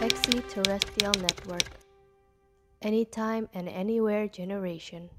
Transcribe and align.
Exi 0.00 0.40
Terrestrial 0.48 1.12
Network. 1.20 1.68
Anytime 2.80 3.52
and 3.52 3.68
anywhere 3.68 4.32
generation. 4.32 5.12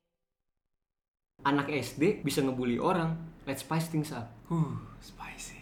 Anak 1.45 1.69
SD 1.69 2.25
bisa 2.25 2.41
ngebully 2.41 2.81
orang. 2.81 3.13
Let's 3.45 3.61
spice 3.61 3.85
things 3.93 4.09
up. 4.09 4.33
Huh, 4.49 4.81
spicy. 4.97 5.60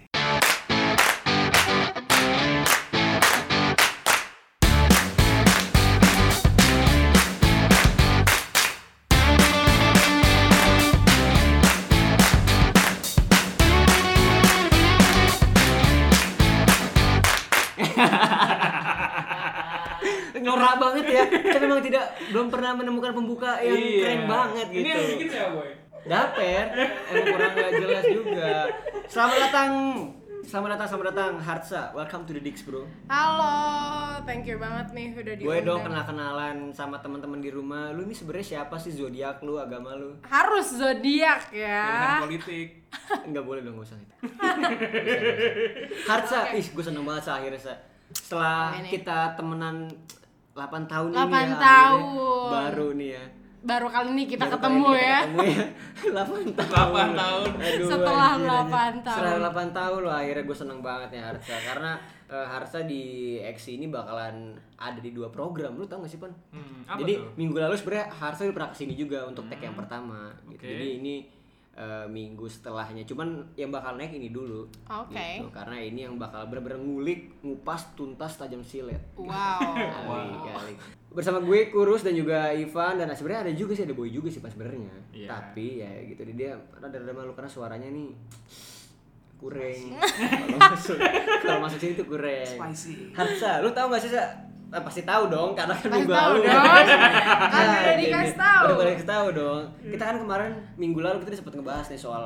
Banget 20.72 21.06
ya. 21.08 21.24
Kita 21.26 21.58
memang 21.60 21.82
tidak 21.82 22.04
belum 22.30 22.48
pernah 22.48 22.72
menemukan 22.76 23.12
pembuka 23.12 23.58
yang 23.58 23.74
Iya. 23.74 24.00
keren 24.00 24.22
banget 24.26 24.68
gitu. 24.70 24.80
Ini 24.80 24.90
yang 24.90 25.10
bikin 25.10 25.28
siapa, 25.28 25.52
boy? 25.56 25.70
Daper, 26.02 26.66
emang 27.10 27.26
kurang 27.28 27.52
gak 27.54 27.72
jelas 27.76 28.04
juga. 28.08 28.50
Selamat 29.06 29.38
datang, 29.42 29.72
selamat 30.42 30.70
datang, 30.72 30.88
selamat 30.88 31.08
datang 31.08 31.34
Harsa. 31.38 31.82
Welcome 31.92 32.24
to 32.24 32.32
the 32.32 32.40
Dix 32.40 32.62
Bro. 32.62 32.88
Halo, 33.06 33.58
thank 34.24 34.46
you 34.46 34.56
banget 34.56 34.88
nih 34.92 35.12
udah 35.14 35.34
Gue 35.36 35.44
diundang. 35.60 35.66
dong 35.66 35.82
kenal 35.84 36.04
kenalan 36.06 36.58
sama 36.72 36.98
teman-teman 36.98 37.38
di 37.38 37.50
rumah. 37.50 37.92
Lu 37.92 38.02
ini 38.02 38.14
sebenarnya 38.14 38.48
siapa 38.58 38.76
sih 38.76 38.92
zodiak 38.92 39.42
lu, 39.42 39.58
agama 39.58 39.92
lu? 39.94 40.16
Harus 40.24 40.72
zodiak 40.72 41.52
ya. 41.52 41.84
Pilihan 41.84 42.24
politik. 42.24 42.68
Enggak 43.28 43.44
boleh 43.44 43.62
dong, 43.62 43.76
gak 43.76 43.86
usah 43.86 43.98
itu. 43.98 44.14
Harsa, 46.06 46.40
ih 46.54 46.66
gue 46.66 46.84
seneng 46.84 47.04
banget 47.04 47.24
sa 47.24 47.34
akhirnya 47.36 47.60
sa. 47.60 47.74
Setelah 48.10 48.72
Apa 48.72 48.80
ini? 48.80 48.90
kita 48.90 49.20
temenan 49.36 49.76
8 50.60 50.86
tahun 50.86 51.08
ini 51.08 51.16
ya, 51.16 51.24
8 51.24 51.56
tahun. 51.58 52.50
baru 52.50 52.88
nih 52.94 53.12
ya. 53.12 53.26
Baru 53.60 53.88
kali 53.88 54.10
ini 54.10 54.24
kita 54.26 54.44
Baru 54.46 54.54
ketemu 54.56 54.88
ini 54.88 55.04
ya. 55.04 55.20
Ketemu 55.20 55.44
ya. 55.44 55.66
8 56.24 56.56
tahun. 56.56 56.72
8 56.72 57.12
tahun. 57.14 57.50
Aduh, 57.60 57.88
Setelah 57.88 58.30
anjir, 58.30 58.48
8 58.48 58.56
anjir. 58.72 59.04
tahun. 59.04 59.18
Setelah 59.20 59.52
8 59.52 59.70
tahun 59.74 60.00
loh 60.00 60.14
akhirnya 60.14 60.44
gue 60.44 60.58
seneng 60.58 60.80
banget 60.80 61.10
ya 61.12 61.22
Harsa 61.26 61.56
karena 61.62 61.92
eh, 62.30 62.48
Harsa 62.48 62.80
di 62.82 63.04
X 63.42 63.58
ini 63.70 63.86
bakalan 63.88 64.36
ada 64.78 65.00
di 65.00 65.12
dua 65.12 65.28
program. 65.28 65.76
Lu 65.76 65.84
tau 65.84 66.00
gak 66.00 66.08
sih, 66.08 66.20
Pan? 66.20 66.32
Hmm, 66.52 66.88
Jadi 66.98 67.14
tuh? 67.16 67.22
Hmm. 67.22 67.36
minggu 67.36 67.58
lalu 67.58 67.76
sebenarnya 67.76 68.08
Harsa 68.10 68.42
udah 68.44 68.56
pernah 68.56 68.72
ke 68.72 68.78
sini 68.78 68.94
juga 68.94 69.20
untuk 69.24 69.44
tag 69.48 69.60
yang 69.60 69.76
pertama. 69.76 70.32
Gitu. 70.46 70.56
Oke. 70.56 70.68
Jadi 70.70 70.88
ini 70.96 71.16
eh, 71.80 72.06
minggu 72.12 72.44
setelahnya. 72.44 73.08
Cuman 73.08 73.48
yang 73.56 73.72
bakal 73.72 73.96
naik 73.96 74.12
ini 74.12 74.36
dulu. 74.36 74.68
Oke. 74.92 75.40
Gitu. 75.40 75.48
Karena 75.56 75.80
ini 75.80 76.04
yang 76.04 76.20
bakal 76.20 76.44
bener-bener 76.52 76.84
ngulik, 76.84 77.40
ngupas, 77.40 77.96
tuntas, 77.96 78.36
tajam 78.36 78.60
silet. 78.60 79.00
Wow. 79.16 79.32
Kali, 80.06 80.36
kali. 80.52 80.74
Bersama 81.10 81.42
gue 81.42 81.74
Kurus 81.74 82.06
dan 82.06 82.14
juga 82.14 82.54
Ivan 82.54 83.02
dan 83.02 83.10
sebenarnya 83.16 83.50
ada 83.50 83.54
juga 83.56 83.74
sih 83.74 83.88
ada 83.88 83.96
Boy 83.98 84.14
juga 84.14 84.30
sih 84.30 84.44
pas 84.44 84.52
sebenarnya. 84.52 84.92
Iya. 85.16 85.28
Tapi 85.32 85.82
ya 85.82 85.90
gitu 86.06 86.22
dia 86.36 86.54
rada-rada 86.78 87.16
malu 87.16 87.34
karena 87.34 87.50
suaranya 87.50 87.90
nih 87.90 88.14
kurang. 89.40 89.80
Kalau 89.96 90.60
masuk 90.60 91.00
kalau 91.42 91.60
masuk 91.64 91.80
sini 91.80 91.94
tuh 91.96 92.08
kurang. 92.12 92.46
Spicy. 92.46 93.16
Harsa, 93.16 93.64
lu 93.64 93.72
tahu 93.72 93.88
gak 93.96 94.04
sih 94.04 94.12
Sa? 94.12 94.49
Ah, 94.70 94.80
pasti 94.80 95.02
tahu 95.02 95.24
dong 95.28 95.52
karena 95.52 95.74
kan 95.74 95.82
Pasti 95.84 95.98
minggu 95.98 96.14
tahu 96.14 96.32
lalu. 96.32 96.42
dong. 96.46 96.64
Kan 97.50 97.66
udah 97.66 97.82
gini. 97.90 98.02
dikasih 98.04 98.36
tahu. 98.38 98.64
Udah 98.70 98.86
dikasih 98.88 99.10
tahu 99.10 99.28
dong. 99.34 99.62
Kita 99.84 100.04
kan 100.04 100.18
kemarin 100.20 100.50
minggu 100.76 101.00
lalu 101.00 101.18
kita 101.20 101.32
sempat 101.36 101.54
ngebahas 101.54 101.88
nih 101.88 101.98
soal 102.00 102.24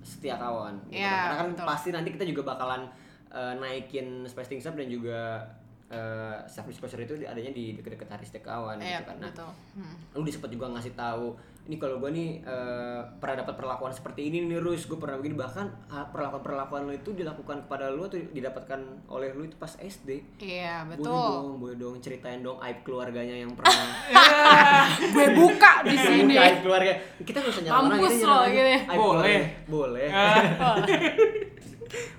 setia 0.00 0.34
kawan. 0.34 0.72
gitu 0.84 0.96
Iya, 0.96 1.10
kan. 1.10 1.20
Karena 1.20 1.36
kan 1.36 1.46
betul. 1.52 1.66
pasti 1.66 1.88
nanti 1.90 2.08
kita 2.10 2.24
juga 2.24 2.42
bakalan 2.46 2.88
eh, 3.28 3.52
naikin 3.54 4.06
Space 4.24 4.48
Things 4.48 4.64
Up 4.64 4.72
dan 4.72 4.86
juga 4.86 5.44
eh, 5.86 6.36
self 6.44 6.64
disclosure 6.66 6.98
itu 7.00 7.20
adanya 7.20 7.50
di 7.50 7.74
deket-deket 7.74 8.08
hari 8.08 8.24
setia 8.24 8.40
kawan 8.40 8.76
Iya, 8.76 8.98
gitu 8.98 9.06
kan. 9.06 9.16
Nah, 9.18 9.28
betul. 9.28 9.50
Hmm. 9.74 9.94
lu 10.12 10.22
di 10.22 10.32
sempat 10.32 10.48
juga 10.48 10.66
ngasih 10.70 10.94
tahu 10.94 11.26
ini 11.66 11.76
kalau 11.76 11.98
gue 11.98 12.08
nih 12.08 12.28
eh, 12.40 13.00
pernah 13.18 13.42
dapat 13.42 13.54
perlakuan 13.54 13.90
seperti 13.90 14.30
ini 14.30 14.44
nih 14.44 14.56
Rus 14.56 14.86
gue 14.86 14.94
pernah 14.94 15.18
begini 15.18 15.34
bahkan 15.34 15.66
ah, 15.86 16.06
perlakuan 16.06 16.40
perlakuan 16.40 16.82
lu 16.84 16.94
itu 16.94 17.10
dilakukan 17.10 17.66
kepada 17.66 17.90
lu 17.90 18.06
atau 18.06 18.16
didapatkan 18.16 18.78
oleh 19.06 19.30
lu 19.30 19.44
itu 19.44 19.56
pas 19.56 19.70
SD 19.72 20.38
Iya, 20.38 20.86
boleh 20.86 20.96
betul. 20.96 21.10
dong 21.10 21.46
boleh 21.58 21.76
dong 21.76 21.94
ceritain 21.98 22.40
dong 22.40 22.58
aib 22.60 22.80
keluarganya 22.80 23.36
yang 23.36 23.50
pernah 23.52 23.74
Gue 25.14 25.26
buka 25.32 25.82
di 25.82 25.96
sini. 25.96 26.34
Aib 26.36 26.62
keluarga 26.62 26.92
kita 27.18 27.36
nggak 27.38 27.52
usah 27.52 27.62
nyerang 27.62 27.78
orang 27.84 27.98
lo, 27.98 28.38
gitu 28.46 28.62
ya. 28.64 28.80
Aib 28.86 28.98
Boleh. 28.98 29.38
keluarga. 29.66 29.66
boleh 29.66 30.08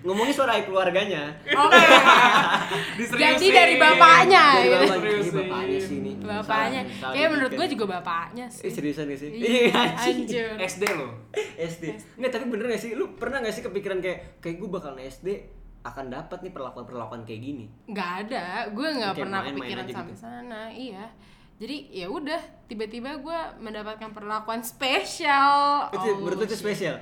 ngomongin 0.01 0.31
aib 0.33 0.65
keluarganya 0.65 1.23
Oke. 1.43 1.75
Diseriusin. 2.97 3.19
Jadi 3.33 3.47
dari 3.49 3.75
bapaknya 3.75 4.45
Dari 4.53 4.63
gitu. 4.63 4.75
bapak- 4.77 4.97
ini 4.97 5.01
Seriusin. 5.01 5.33
bapaknya 5.37 5.79
sih 5.79 5.97
ini 5.97 6.11
Bapaknya. 6.17 6.81
Kayak 7.07 7.29
menurut 7.29 7.51
gue 7.53 7.67
juga 7.69 7.85
bapaknya 7.89 8.45
eh 8.45 8.51
sih. 8.53 8.69
seriusan 8.69 9.03
gak 9.05 9.17
sih 9.17 9.29
Iya, 9.29 9.51
Iya. 9.63 9.83
Anjir. 9.97 10.47
SD 10.57 10.83
lo. 10.93 11.07
SD. 11.55 11.83
Nggak, 12.15 12.31
tapi 12.31 12.45
bener 12.47 12.65
gak 12.69 12.81
sih? 12.81 12.91
Lu 12.93 13.13
pernah 13.13 13.39
gak 13.39 13.51
sih 13.51 13.61
kepikiran 13.61 13.97
kayak 13.97 14.39
kayak 14.39 14.55
gue 14.57 14.69
bakalan 14.69 14.99
SD 15.01 15.27
akan 15.79 16.05
dapat 16.09 16.39
nih 16.41 16.51
perlakuan-perlakuan 16.51 17.23
kayak 17.23 17.41
gini? 17.41 17.65
nggak 17.85 18.11
ada 18.25 18.45
gue 18.67 18.87
nggak 18.89 19.07
Kayak 19.09 19.23
pernah 19.23 19.39
main-main 19.39 19.55
kepikiran 19.57 19.83
aja 19.83 19.93
sampai 19.93 20.11
gitu. 20.11 20.19
sana 20.21 20.61
iya 20.67 21.05
jadi 21.55 21.77
ya 21.95 22.07
udah 22.07 22.41
tiba-tiba 22.65 23.11
gue 23.15 23.39
mendapatkan 23.57 24.11
perlakuan 24.11 24.59
spesial 24.61 25.87
itu 25.89 26.03
Oh, 26.03 26.19
menurut 26.19 26.37
lu 26.37 26.45
itu 26.45 26.53
shit. 26.53 26.61
spesial. 26.61 26.95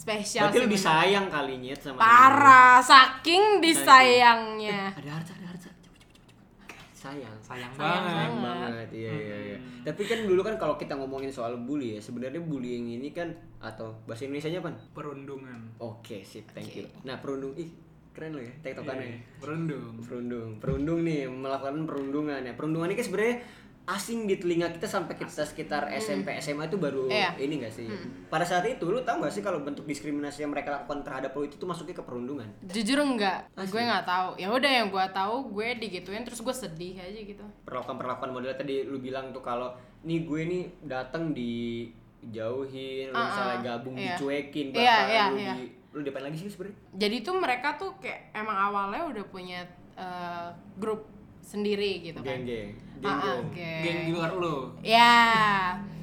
Spesial 0.00 0.48
Berarti 0.48 0.58
lu 0.64 0.68
disayang 0.72 1.26
kali 1.28 1.60
nyet 1.60 1.76
sama 1.76 2.00
parah 2.00 2.80
saking 2.80 3.60
disayangnya 3.60 4.88
dia. 4.88 5.00
Ada 5.04 5.10
harta, 5.20 5.32
ada 5.36 5.46
harta. 5.52 5.68
Cepet, 5.68 6.00
cepet, 6.00 6.24
cepet, 6.24 6.44
cepet. 6.56 6.78
Sayang. 6.96 7.36
Sayang, 7.44 7.72
Sayang 7.72 7.72
banget. 7.76 8.12
Sayang 8.16 8.36
banget. 8.40 8.88
iya 8.96 9.12
iya 9.12 9.36
iya. 9.52 9.56
Hmm. 9.60 9.80
Tapi 9.84 10.02
kan 10.08 10.18
dulu 10.24 10.40
kan 10.40 10.54
kalau 10.56 10.74
kita 10.80 10.96
ngomongin 10.96 11.28
soal 11.28 11.52
bully 11.60 11.96
ya, 11.96 12.00
sebenarnya 12.00 12.40
bullying 12.40 12.96
ini 12.96 13.12
kan 13.12 13.28
atau 13.60 13.92
bahasa 14.08 14.24
Indonesia-nya 14.24 14.64
apa? 14.64 14.72
Perundungan. 14.96 15.60
Oke, 15.76 16.24
sip, 16.24 16.48
thank 16.52 16.72
you. 16.72 16.88
Nah, 17.04 17.20
perundung 17.20 17.52
ih 17.56 17.68
keren 18.10 18.34
lo 18.34 18.42
ya, 18.42 18.52
tektokannya. 18.60 19.06
Iya, 19.06 19.18
Perundung. 19.38 19.94
perundung 20.02 20.50
perundung 20.58 20.98
nih 21.06 21.30
melakukan 21.30 21.86
perundungan 21.86 22.40
ya 22.42 22.52
perundungan 22.58 22.90
ini 22.90 22.98
kan 22.98 23.06
sebenarnya 23.06 23.36
asing 23.90 24.24
di 24.24 24.38
telinga 24.38 24.70
kita 24.70 24.86
sampai 24.86 25.14
kita 25.14 25.42
sekitar 25.42 25.90
SMP 25.92 26.30
SMA 26.38 26.66
itu 26.66 26.76
baru 26.76 27.10
Iya. 27.10 27.34
ini 27.36 27.58
gak 27.58 27.74
sih? 27.74 27.90
Pada 28.26 28.42
saat 28.42 28.62
itu 28.64 28.82
lu 28.84 29.02
tahu 29.02 29.20
gak 29.20 29.34
sih 29.34 29.40
kalau 29.40 29.60
bentuk 29.60 29.82
diskriminasi 29.82 30.42
yang 30.42 30.50
mereka 30.50 30.70
lakukan 30.72 31.02
terhadap 31.02 31.32
lu 31.32 31.42
itu 31.42 31.56
tuh 31.56 31.66
masuknya 31.66 31.92
ke 31.92 32.04
perundungan? 32.04 32.46
Jujur 32.62 32.98
enggak. 32.98 33.50
Asli. 33.52 33.72
gue 33.72 33.82
nggak 33.82 34.06
tahu. 34.06 34.28
Ya 34.36 34.48
udah 34.48 34.70
yang 34.70 34.88
gue 34.88 35.04
tahu 35.10 35.34
gue 35.50 35.68
digituin 35.76 36.22
terus 36.22 36.38
gue 36.38 36.54
sedih 36.54 36.94
aja 36.96 37.18
gitu. 37.18 37.42
Perlakuan 37.66 37.96
perlakuan 37.96 38.30
model 38.30 38.54
tadi 38.54 38.84
lu 38.84 38.98
bilang 38.98 39.34
tuh 39.34 39.42
kalau 39.42 39.74
nih 40.00 40.22
gue 40.22 40.40
nih 40.46 40.62
datang 40.84 41.34
di 41.34 41.90
jauhin 42.22 43.10
lu 43.10 43.16
Ah, 43.16 43.26
misalnya 43.26 43.56
ah, 43.56 43.62
gabung 43.64 43.94
iya. 43.96 44.14
dicuekin 44.14 44.66
Iya, 44.70 44.76
bahkan 44.76 45.08
iya, 45.08 45.24
lu 45.26 45.36
iya. 45.36 45.52
di 45.56 45.64
lu 45.90 46.00
diapain 46.06 46.22
lagi 46.22 46.36
sih 46.38 46.46
sebenarnya? 46.46 46.76
Jadi 46.94 47.16
tuh 47.20 47.34
mereka 47.34 47.68
tuh 47.74 47.90
kayak 47.98 48.30
emang 48.30 48.54
awalnya 48.54 49.02
udah 49.10 49.24
punya 49.26 49.66
eh, 49.96 50.48
grup 50.78 51.08
sendiri 51.40 52.04
gitu 52.04 52.20
kan 52.22 52.46
geng-geng 53.00 53.10
Ah, 53.10 53.36
geng-geng 53.40 53.50
geng. 53.50 53.82
Geng 53.82 53.98
di 54.02 54.12
luar 54.12 54.30
lo. 54.32 54.56
ya 54.80 55.12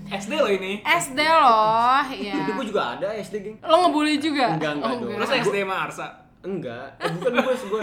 SD 0.07 0.31
lo 0.33 0.47
ini. 0.47 0.79
SD 0.81 1.19
loh 1.19 1.99
ya 2.09 2.35
gue 2.47 2.65
juga 2.65 2.95
ada 2.95 3.07
SD 3.13 3.35
geng 3.39 3.57
lo 3.61 3.75
ngebully 3.83 4.17
juga 4.17 4.53
Enggak, 4.53 4.71
enggak 4.75 4.89
Oh, 4.89 4.99
dong. 5.03 5.09
Lo 5.13 5.25
SD 5.25 5.57
sama 5.61 5.77
Arsa. 5.83 6.07
Enggak, 6.39 6.87
eh, 6.97 7.11
bukan 7.11 7.33
gue, 7.35 7.55
gue 7.67 7.81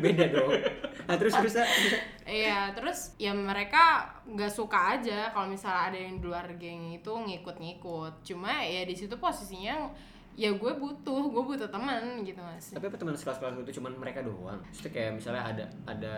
beda 0.00 0.24
dong. 0.32 0.48
Nah 1.04 1.14
terus 1.14 1.34
terus 1.34 1.52
terus. 1.52 1.92
Iya, 2.24 2.72
terus 2.72 2.98
ya 3.16 3.32
mereka 3.32 4.06
nggak 4.24 4.48
suka 4.48 4.96
aja 4.96 5.28
kalau 5.28 5.44
misalnya 5.46 5.92
ada 5.92 5.98
yang 5.98 6.16
di 6.16 6.24
luar 6.24 6.46
geng 6.56 6.88
itu 6.90 7.10
ngikut-ngikut. 7.10 8.24
Cuma 8.24 8.60
ya 8.60 8.82
di 8.82 8.94
situ 8.94 9.12
posisinya 9.14 9.92
ya 10.38 10.54
gue 10.54 10.70
butuh, 10.70 11.22
gue 11.26 11.42
butuh 11.42 11.66
teman 11.66 12.22
gitu 12.22 12.38
mas. 12.38 12.70
Tapi 12.70 12.86
apa 12.86 12.94
teman 12.94 13.18
sekelas-kelas 13.18 13.58
itu 13.58 13.82
cuman 13.82 13.98
mereka 13.98 14.22
doang? 14.22 14.62
Terus 14.70 14.94
kayak 14.94 15.18
misalnya 15.18 15.42
ada 15.42 15.64
ada 15.82 16.14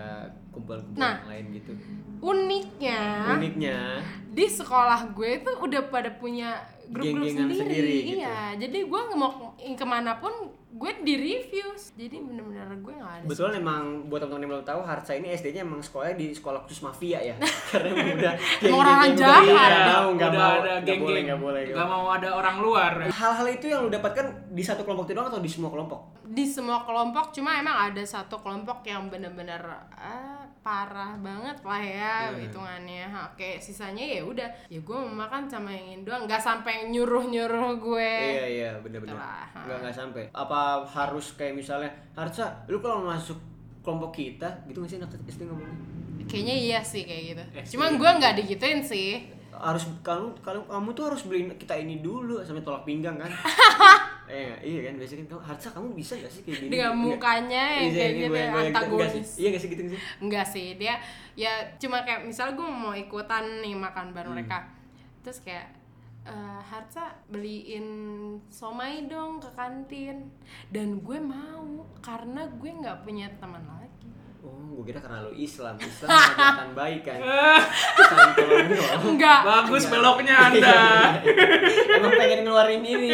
kumpulan-kumpulan 0.53 1.01
Nah. 1.01 1.25
lain 1.25 1.57
gitu. 1.57 1.73
Uniknya 2.21 3.01
Uniknya, 3.33 4.05
di 4.29 4.45
sekolah 4.45 5.17
gue 5.17 5.41
tuh 5.41 5.57
udah 5.65 5.89
pada 5.89 6.13
punya 6.13 6.61
grup-grup 6.93 7.33
sendiri. 7.33 7.57
sendiri 7.57 7.95
gitu. 8.05 8.21
Iya, 8.21 8.61
jadi 8.61 8.79
gue 8.85 9.01
mau 9.17 9.57
ke 9.57 9.87
mana 9.89 10.21
pun 10.21 10.53
gue 10.73 10.93
di 11.01 11.15
review. 11.15 11.67
Jadi 11.75 12.17
bener-bener 12.17 12.71
gue 12.73 12.95
nggak 12.95 13.13
ada. 13.13 13.25
betul 13.25 13.51
emang 13.51 13.83
buat 14.07 14.19
teman-teman 14.19 14.41
yang 14.41 14.51
belum 14.53 14.65
tahu, 14.65 14.81
Harsa 14.81 15.13
ini 15.13 15.29
SD-nya 15.31 15.61
emang 15.61 15.79
sekolahnya 15.79 16.15
di 16.15 16.31
sekolah 16.31 16.63
khusus 16.63 16.81
mafia 16.81 17.19
ya. 17.21 17.35
Karena 17.71 17.91
emang 17.91 18.09
udah 18.17 18.33
Emang 18.61 18.79
orang 18.79 18.99
jahat. 19.13 19.43
udah- 19.43 19.43
Iya, 19.43 19.59
Nggak 19.61 19.91
mau, 19.93 20.09
nggak 20.11 20.31
Udah 20.31 20.41
mau, 20.41 20.53
ada 20.53 20.57
nggak 20.57 20.71
boleh, 20.71 20.83
geng-geng. 20.87 21.25
nggak 21.27 21.41
boleh. 21.41 21.61
nggak 21.61 21.77
Gak 21.77 21.85
boleh. 21.85 21.99
mau 21.99 22.07
ada 22.09 22.29
orang 22.33 22.57
luar. 22.59 22.93
Hal-hal 23.05 23.47
itu 23.49 23.67
yang 23.67 23.81
lu 23.83 23.91
dapatkan 23.91 24.27
di 24.49 24.63
satu 24.63 24.83
kelompok 24.83 25.05
itu 25.05 25.13
doang 25.13 25.29
atau 25.29 25.39
di 25.39 25.51
semua 25.51 25.69
kelompok? 25.69 26.01
di 26.23 26.47
semua 26.47 26.87
kelompok 26.87 27.35
cuma 27.35 27.59
emang 27.59 27.91
ada 27.91 28.07
satu 28.07 28.39
kelompok 28.39 28.87
yang 28.87 29.11
bener-bener 29.11 29.59
ah, 29.91 30.40
parah 30.61 31.17
banget 31.17 31.57
lah 31.61 31.81
ya 31.81 32.15
Hmm. 32.29 32.39
hitungannya. 32.39 33.05
Ha, 33.05 33.25
kayak 33.33 33.59
sisanya 33.59 34.01
ya 34.03 34.21
udah 34.21 34.45
ya 34.67 34.79
gue 34.79 34.97
mau 34.97 35.17
makan 35.19 35.45
sama 35.45 35.69
yang 35.69 35.87
ini 35.91 36.03
doang 36.03 36.25
nggak 36.25 36.39
sampai 36.39 36.87
nyuruh 36.87 37.25
nyuruh 37.25 37.75
gue. 37.75 38.13
Iya 38.31 38.47
iya 38.47 38.71
bener-bener. 38.77 39.17
Ha. 39.17 39.57
nggak 39.59 39.79
nggak 39.81 39.97
sampai. 39.97 40.23
Apa 40.31 40.61
harus 40.85 41.33
kayak 41.35 41.55
misalnya 41.55 41.89
Harsa 42.13 42.45
lu 42.67 42.79
kalau 42.79 43.03
masuk 43.03 43.41
kelompok 43.81 44.13
kita 44.15 44.45
gitu 44.65 44.79
nggak 44.79 44.91
sih 44.91 44.99
anak 44.99 45.17
SD 45.27 45.41
ngomongnya? 45.45 45.77
Kayaknya 46.25 46.55
iya 46.55 46.79
sih 46.81 47.03
kayak 47.03 47.23
gitu. 47.27 47.43
SD. 47.59 47.69
cuman 47.75 47.91
gue 47.97 48.11
nggak 48.15 48.35
digituin 48.37 48.81
sih. 48.81 49.25
Harus 49.51 49.85
kamu 50.01 50.33
kalau 50.41 50.65
kamu 50.65 50.89
tuh 50.91 51.05
harus 51.07 51.23
beliin 51.23 51.53
kita 51.55 51.75
ini 51.75 51.99
dulu 51.99 52.41
sampai 52.41 52.61
tolak 52.61 52.81
pinggang 52.83 53.17
kan 53.17 53.29
eh 54.31 54.55
iya 54.63 54.81
kan 54.87 54.95
biasanya 54.95 55.19
kan 55.21 55.29
kamu 55.29 55.43
harusnya 55.43 55.71
kamu 55.73 55.89
bisa 55.93 56.13
gak 56.17 56.31
sih 56.31 56.43
kayak 56.43 56.59
gini? 56.61 56.71
Dengan 56.71 56.93
mukanya 56.95 57.63
yang 57.73 57.83
Iya, 57.83 57.91
kayak 57.93 58.11
ini 58.11 58.21
gitu 58.21 58.35
sih? 58.37 58.61
antagonis. 58.63 59.31
iya 59.35 59.49
gak 59.49 59.61
sih 59.61 59.69
gitu 59.69 59.83
sih? 59.89 60.01
Enggak 60.19 60.47
sih 60.47 60.67
dia 60.75 60.95
ya 61.35 61.53
cuma 61.77 61.99
kayak 62.01 62.21
misalnya 62.23 62.55
gue 62.55 62.69
mau 62.69 62.95
ikutan 62.95 63.45
nih 63.59 63.75
makan 63.75 64.07
Hmm. 64.07 64.15
bareng 64.15 64.33
mereka. 64.33 64.59
Terus 65.21 65.41
kayak 65.41 65.67
eh 66.21 66.61
Harsa 66.63 67.17
beliin 67.27 67.87
somai 68.47 69.05
dong 69.05 69.41
ke 69.41 69.49
kantin. 69.51 70.29
Dan 70.69 71.01
gue 71.01 71.17
mau 71.17 71.65
karena 71.99 72.45
gue 72.47 72.71
nggak 72.71 73.03
punya 73.03 73.25
teman 73.37 73.65
lagi 73.65 73.80
gue 74.73 74.85
kira 74.87 74.99
karena 74.99 75.19
lo 75.21 75.33
Islam 75.33 75.75
Islam 75.77 76.09
kelihatan 76.09 76.71
baik 76.73 77.03
kan 77.03 77.19
enggak 79.05 79.41
Bagus 79.43 79.83
Iya. 79.83 79.91
beloknya 79.91 80.35
Anda. 80.41 80.79
Emang 81.93 82.13
pengen 82.13 82.41
ngeluarin 82.43 82.83
ini 82.83 83.11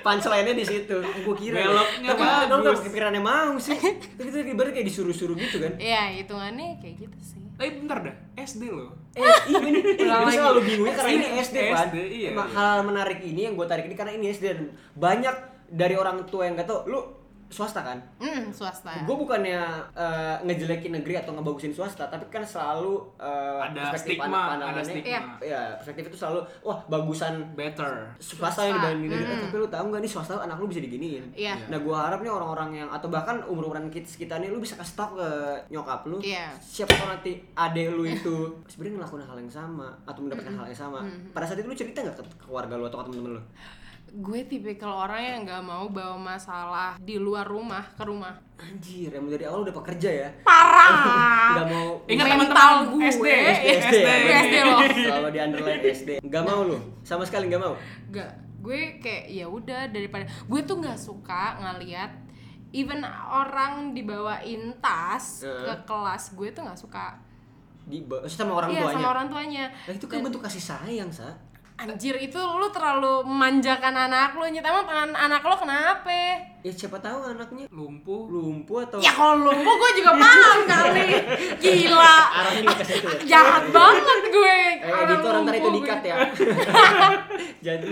punchline-nya 0.00 0.52
di 0.52 0.64
situ. 0.64 0.96
Gue 0.98 1.34
kira. 1.34 1.62
Beloknya 1.62 2.08
Tapi 2.12 2.20
kan 2.20 2.48
bagus. 2.48 2.64
gak 2.64 2.76
kepikirannya 2.82 3.22
mau 3.22 3.54
sih. 3.56 3.74
Tapi 3.74 4.28
itu 4.28 4.38
ibaratnya 4.46 4.74
kayak 4.74 4.86
disuruh-suruh 4.86 5.34
gitu 5.34 5.56
kan. 5.58 5.72
ya 5.76 6.12
hitungannya 6.14 6.76
kayak 6.78 6.96
gitu 7.00 7.18
sih 7.20 7.40
Eh 7.58 7.74
bentar 7.74 7.98
dah, 8.00 8.14
SD 8.38 8.70
loh. 8.70 8.94
Eh, 9.12 9.26
iya 9.50 9.58
ini, 9.60 9.82
gue 9.82 10.06
lagi. 10.06 10.30
selalu 10.32 10.60
bingungnya 10.62 10.94
karena 10.94 11.10
ini 11.12 11.26
SD 11.42 11.56
kan. 11.68 11.86
Iya, 11.90 12.06
iya. 12.06 12.30
hal 12.54 12.86
menarik 12.86 13.18
ini 13.20 13.40
yang 13.42 13.54
gue 13.54 13.66
tarik 13.66 13.90
ini 13.90 13.98
karena 13.98 14.14
ini 14.14 14.30
SD 14.30 14.44
dan 14.46 14.60
banyak 14.94 15.34
dari 15.66 15.94
orang 15.94 16.22
tua 16.24 16.46
yang 16.46 16.54
gak 16.54 16.64
tau, 16.64 16.86
lu 16.86 17.17
swasta 17.48 17.80
kan? 17.80 17.98
hmm 18.20 18.52
swasta 18.52 18.92
Gue 19.02 19.16
bukannya 19.16 19.56
eh, 19.92 20.36
ngejelekin 20.44 20.92
negeri 20.92 21.16
atau 21.16 21.32
ngebagusin 21.32 21.72
swasta, 21.72 22.04
tapi 22.06 22.28
kan 22.28 22.44
selalu 22.44 23.00
eh, 23.16 23.58
Ada 23.64 23.88
perspektif 23.88 24.20
stigma, 24.20 24.40
anak- 24.54 24.68
ada 24.76 24.82
stigma. 24.84 25.08
Iya. 25.08 25.20
Ya, 25.40 25.60
perspektif 25.80 26.12
itu 26.12 26.16
selalu 26.16 26.40
wah 26.60 26.78
bagusan 26.86 27.56
Better. 27.56 28.12
swasta 28.20 28.62
yang 28.62 28.76
dibanding 28.76 29.08
negeri. 29.08 29.24
Mm. 29.24 29.42
Tapi 29.48 29.56
lu 29.56 29.68
tahu 29.68 29.84
nggak 29.88 30.02
nih 30.04 30.12
swasta 30.12 30.32
anak 30.36 30.56
lu 30.60 30.68
bisa 30.68 30.80
diginiin. 30.80 31.24
Iya. 31.32 31.54
Nah, 31.68 31.78
gua 31.80 32.12
harap 32.12 32.20
nih 32.20 32.28
orang-orang 32.28 32.84
yang 32.84 32.88
atau 32.92 33.08
bahkan 33.08 33.40
umur-umuran 33.44 33.88
kids 33.88 34.14
kita 34.14 34.36
nih 34.36 34.52
lu 34.52 34.60
bisa 34.60 34.76
kasih 34.76 34.94
tau 34.94 35.16
ke 35.16 35.28
nyokap 35.68 36.04
lu. 36.04 36.20
Iya. 36.20 36.52
Siapa 36.60 36.92
tahu 36.92 37.08
nanti 37.08 37.32
adek 37.56 37.96
lu 37.96 38.04
itu 38.04 38.36
sebenarnya 38.70 39.00
ngelakuin 39.00 39.24
hal 39.24 39.36
yang 39.40 39.52
sama 39.52 39.88
atau 40.04 40.20
mendapatkan 40.20 40.52
hal 40.52 40.66
yang 40.68 40.76
sama. 40.78 41.00
Pada 41.32 41.48
saat 41.48 41.58
itu 41.58 41.68
lu 41.68 41.76
cerita 41.76 42.04
nggak 42.04 42.16
ke 42.16 42.24
ke 42.28 42.44
keluarga 42.44 42.76
lu 42.76 42.84
atau 42.84 43.00
ke 43.00 43.04
temen-temen 43.08 43.40
lu? 43.40 43.42
Gue 44.10 44.40
tipikal 44.44 45.04
orang 45.04 45.20
yang 45.20 45.38
nggak 45.44 45.60
mau 45.60 45.84
bawa 45.86 46.16
masalah 46.16 46.96
di 46.96 47.16
luar 47.16 47.44
rumah 47.44 47.84
ke 47.92 48.02
rumah 48.02 48.34
Anjir, 48.58 49.14
emang 49.14 49.30
dari 49.30 49.46
awal 49.46 49.62
udah 49.62 49.70
pekerja 49.72 50.10
ya. 50.10 50.28
parah 50.42 51.54
Nggak 51.54 51.66
mau 51.70 51.88
Ingat 52.04 52.26
Mental 52.26 52.70
teman-teman 52.82 52.90
gue. 52.90 53.06
SD, 53.06 53.26
SD, 53.30 53.70
SD. 53.78 53.96
Gue 54.02 54.34
SD 54.34 54.54
loh. 54.58 54.80
Selalu 55.06 55.28
di 55.30 55.38
underline 55.38 55.82
SD. 55.84 56.10
Nggak 56.20 56.42
mau 56.42 56.60
lu, 56.66 56.76
sama 57.00 57.22
sekali 57.22 57.46
nggak 57.46 57.62
mau. 57.62 57.74
Gak, 58.10 58.30
gue 58.58 58.80
kayak 58.98 59.24
ya 59.30 59.46
udah 59.46 59.86
daripada 59.86 60.26
gue 60.26 60.60
tuh 60.66 60.76
nggak 60.76 60.98
suka 60.98 61.42
ngeliat 61.56 62.10
even 62.74 63.00
orang 63.30 63.94
dibawain 63.94 64.74
tas 64.82 65.46
Heeh. 65.46 65.64
ke 65.64 65.74
kelas 65.86 66.34
gue 66.34 66.48
tuh 66.50 66.62
nggak 66.66 66.80
suka. 66.80 67.06
Di 67.86 68.02
sama 68.26 68.58
orang 68.58 68.68
Iya 68.68 68.82
tuanya. 68.82 68.96
sama 68.98 69.08
orang 69.08 69.26
tuanya. 69.30 69.64
Nah, 69.86 69.94
itu 69.94 70.04
kan 70.04 70.18
bentuk 70.20 70.42
kasih 70.42 70.60
sayang, 70.60 71.08
Sa. 71.08 71.30
Anjir 71.78 72.18
itu 72.18 72.42
lu 72.42 72.74
terlalu 72.74 73.22
memanjakan 73.22 73.94
anak 73.94 74.34
lu 74.34 74.50
nyet 74.50 74.66
emang 74.66 74.82
an- 74.90 75.14
anak 75.14 75.46
lu 75.46 75.54
kenapa? 75.54 76.42
Ya 76.58 76.72
siapa 76.72 76.98
tahu 76.98 77.22
anaknya 77.24 77.64
Lumpuh. 77.68 78.26
lumpuh 78.26 78.82
atau 78.82 78.98
Ya 78.98 79.10
kalau 79.10 79.46
lumpuh 79.46 79.74
gue 79.74 79.90
juga 79.96 80.12
paham 80.12 80.58
kali. 80.64 81.06
Gila. 81.56 82.16
arahnya 82.28 82.60
juga 82.60 82.76
ke 82.76 82.84
situ 82.84 83.06
ya. 83.06 83.18
Jahat 83.28 83.64
banget 83.68 84.22
gue. 84.26 84.58
Eh, 84.76 84.88
Orang 84.88 85.06
editor 85.08 85.32
ntar 85.40 85.54
itu 85.54 85.70
dikat 85.72 86.00
ya. 86.02 86.16
Jadi 87.66 87.90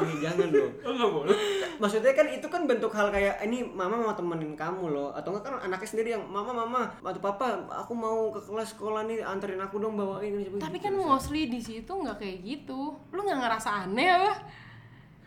ini 0.00 0.14
jangan 0.18 0.48
dong. 0.48 0.72
Oh 0.80 0.92
nggak 0.94 1.10
boleh. 1.10 1.36
Maksudnya 1.76 2.12
kan 2.12 2.26
itu 2.28 2.46
kan 2.46 2.62
bentuk 2.64 2.90
hal 2.90 3.08
kayak 3.08 3.40
ini 3.42 3.60
mama 3.62 3.96
mau 3.98 4.12
temenin 4.12 4.52
kamu 4.54 4.88
loh 4.88 5.10
atau 5.12 5.32
enggak 5.32 5.44
kan 5.46 5.54
anaknya 5.60 5.86
sendiri 5.86 6.08
yang 6.12 6.24
mama 6.24 6.52
mama 6.54 6.82
atau 6.98 7.20
papa 7.20 7.46
aku 7.70 7.92
mau 7.92 8.30
ke 8.30 8.40
kelas 8.42 8.72
sekolah 8.72 9.04
nih 9.04 9.20
anterin 9.20 9.58
aku 9.58 9.76
dong 9.76 9.94
bawain 9.94 10.32
ini 10.34 10.48
Tapi 10.56 10.76
gitu. 10.76 10.86
kan 10.86 10.94
mostly 10.94 11.46
di 11.46 11.60
situ 11.60 11.88
nggak 11.90 12.16
kayak 12.16 12.38
gitu. 12.40 12.96
Lu 13.10 13.20
nggak 13.20 13.38
ngerasa 13.38 13.84
aneh 13.84 14.08
apa? 14.10 14.32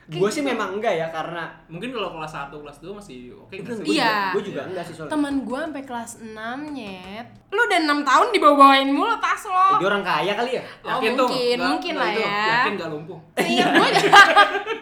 Gue 0.06 0.28
sih 0.28 0.42
memang 0.42 0.76
enggak 0.76 0.94
ya 0.94 1.08
karena 1.08 1.48
Mungkin 1.66 1.90
kalau 1.90 2.12
kelas 2.12 2.34
1, 2.34 2.52
kelas 2.54 2.78
2 2.78 2.92
masih 2.94 3.18
oke 3.34 3.54
nggak 3.54 3.72
sih? 3.74 3.82
gue 3.82 3.94
Iya. 3.94 4.04
juga, 4.04 4.28
gue 4.30 4.44
juga 4.46 4.62
enggak 4.66 4.84
sih 4.84 4.94
soalnya. 4.94 5.12
Temen 5.12 5.34
gue 5.42 5.60
sampai 5.62 5.84
kelas 5.84 6.12
6 6.20 6.36
nyet. 6.70 7.28
Lu 7.48 7.62
udah 7.62 7.80
6 7.82 8.04
tahun 8.04 8.28
dibawa-bawain 8.32 8.90
mulu 8.90 9.16
tas 9.18 9.40
Eh, 9.40 9.50
lo. 9.50 9.68
dia 9.78 9.88
orang 9.88 10.04
kaya 10.04 10.34
kali 10.34 10.52
ya 10.54 10.64
Oh, 10.82 10.90
Yakin 10.94 11.12
tuh? 11.14 11.28
mungkin, 11.28 11.40
Nggak- 11.54 11.70
mungkin 11.70 11.94
lah 11.96 12.10
itu, 12.10 12.22
ya. 12.22 12.42
Yakin 12.50 12.72
nggak 12.74 12.90
lumpuh? 12.90 13.20
Seingat 13.36 13.70
gue 13.70 13.88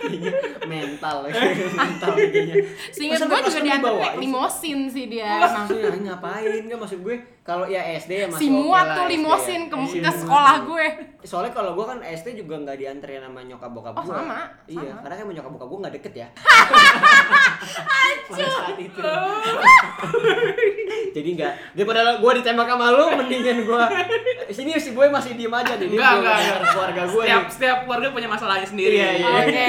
Kayaknya 0.02 0.32
mental 0.68 1.16
mental 1.72 2.10
kayaknya 2.16 2.56
Seingat 2.90 3.20
gue 3.22 3.40
juga 3.44 3.60
diantar 3.62 3.92
naik 3.94 4.10
sih? 4.10 4.20
limosin 4.20 4.80
sih 4.88 5.06
dia 5.08 5.30
emang. 5.38 5.54
Maksudnya 5.62 5.90
ngapain 6.08 6.62
nggak 6.64 6.80
maksud 6.80 7.00
gue 7.00 7.16
kalau 7.42 7.66
ya 7.66 7.82
SD 7.98 8.12
ya 8.16 8.28
masih 8.28 8.38
Si 8.38 8.48
oke 8.48 8.58
muat 8.62 8.86
lah, 8.86 8.94
tuh 8.94 9.04
SD 9.04 9.12
limosin 9.12 9.62
ya. 9.64 9.68
ke, 9.68 9.76
Si 9.84 9.98
ke 9.98 10.12
sekolah 10.16 10.56
gue. 10.62 10.86
Soalnya 11.22 11.52
kalau 11.52 11.72
gue 11.74 11.86
kan 11.88 12.00
SD 12.00 12.28
juga 12.38 12.56
nggak 12.60 12.78
dianterin 12.78 13.18
sama 13.20 13.42
nyokap 13.42 13.70
bokap 13.72 13.94
Oh, 13.94 14.04
gue. 14.04 14.14
sama, 14.14 14.40
Iya, 14.66 14.82
sama. 14.88 15.02
karena 15.02 15.16
kan 15.16 15.26
nyokap 15.32 15.52
bokap 15.52 15.68
gue 15.68 15.80
nggak 15.80 15.96
deket 15.96 16.14
ya. 16.16 16.28
Pada 18.24 18.46
saat 18.48 18.78
itu. 18.78 19.02
Jadi 21.12 21.30
nggak. 21.34 21.54
Daripada 21.74 22.00
gue 22.18 22.32
ditembak 22.38 22.68
sama 22.68 22.88
lu, 22.92 23.06
mendingan 23.16 23.58
gue. 23.62 23.84
Sini 24.50 24.78
si 24.78 24.92
gue 24.92 25.06
masih 25.08 25.34
diem 25.34 25.52
aja 25.52 25.74
nih. 25.76 25.88
Dia 25.88 25.98
Enggak, 26.14 26.38
keluarga 26.68 27.04
gue 27.06 27.24
Setiap, 27.24 27.42
nih. 27.42 27.52
setiap 27.52 27.78
keluarga 27.84 28.08
punya 28.12 28.30
masalahnya 28.30 28.68
sendiri. 28.68 28.96
Iya, 28.96 29.10
iya. 29.18 29.28
Oke. 29.36 29.68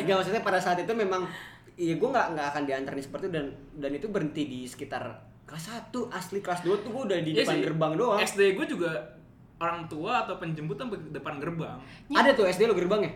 Enggak 0.00 0.16
maksudnya 0.16 0.42
pada 0.42 0.58
saat 0.58 0.78
itu 0.78 0.92
memang 0.92 1.24
Iya 1.72 1.96
gue 1.96 2.04
nggak 2.06 2.26
nggak 2.30 2.46
akan 2.46 2.62
diantarin 2.62 3.00
seperti 3.00 3.24
itu 3.24 3.32
dan 3.32 3.46
dan 3.74 3.90
itu 3.90 4.04
berhenti 4.06 4.44
di 4.44 4.60
sekitar 4.62 5.29
kelas 5.50 5.64
1 5.90 5.90
asli 6.10 6.38
kelas 6.38 6.60
2 6.62 6.70
tuh 6.80 6.88
gue 6.88 7.02
udah 7.04 7.18
di 7.18 7.30
Iya 7.32 7.42
depan 7.42 7.54
sih. 7.56 7.62
gerbang 7.64 7.92
doang. 7.94 8.18
SD 8.20 8.54
gue 8.54 8.66
juga 8.68 8.90
orang 9.58 9.84
tua 9.84 10.22
atau 10.22 10.38
penjemput 10.38 10.72
tuh 10.72 10.86
di 10.92 11.10
depan 11.10 11.36
gerbang. 11.36 11.74
Ada 12.08 12.30
tuh 12.32 12.46
SD 12.46 12.64
lo 12.64 12.72
gerbangnya. 12.72 13.10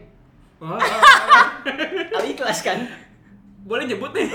Wah, 0.57 0.79
Ali 2.17 2.35
kelas 2.35 2.61
kan. 2.61 2.83
boleh 3.61 3.87
nyebut 3.87 4.11
nih? 4.11 4.29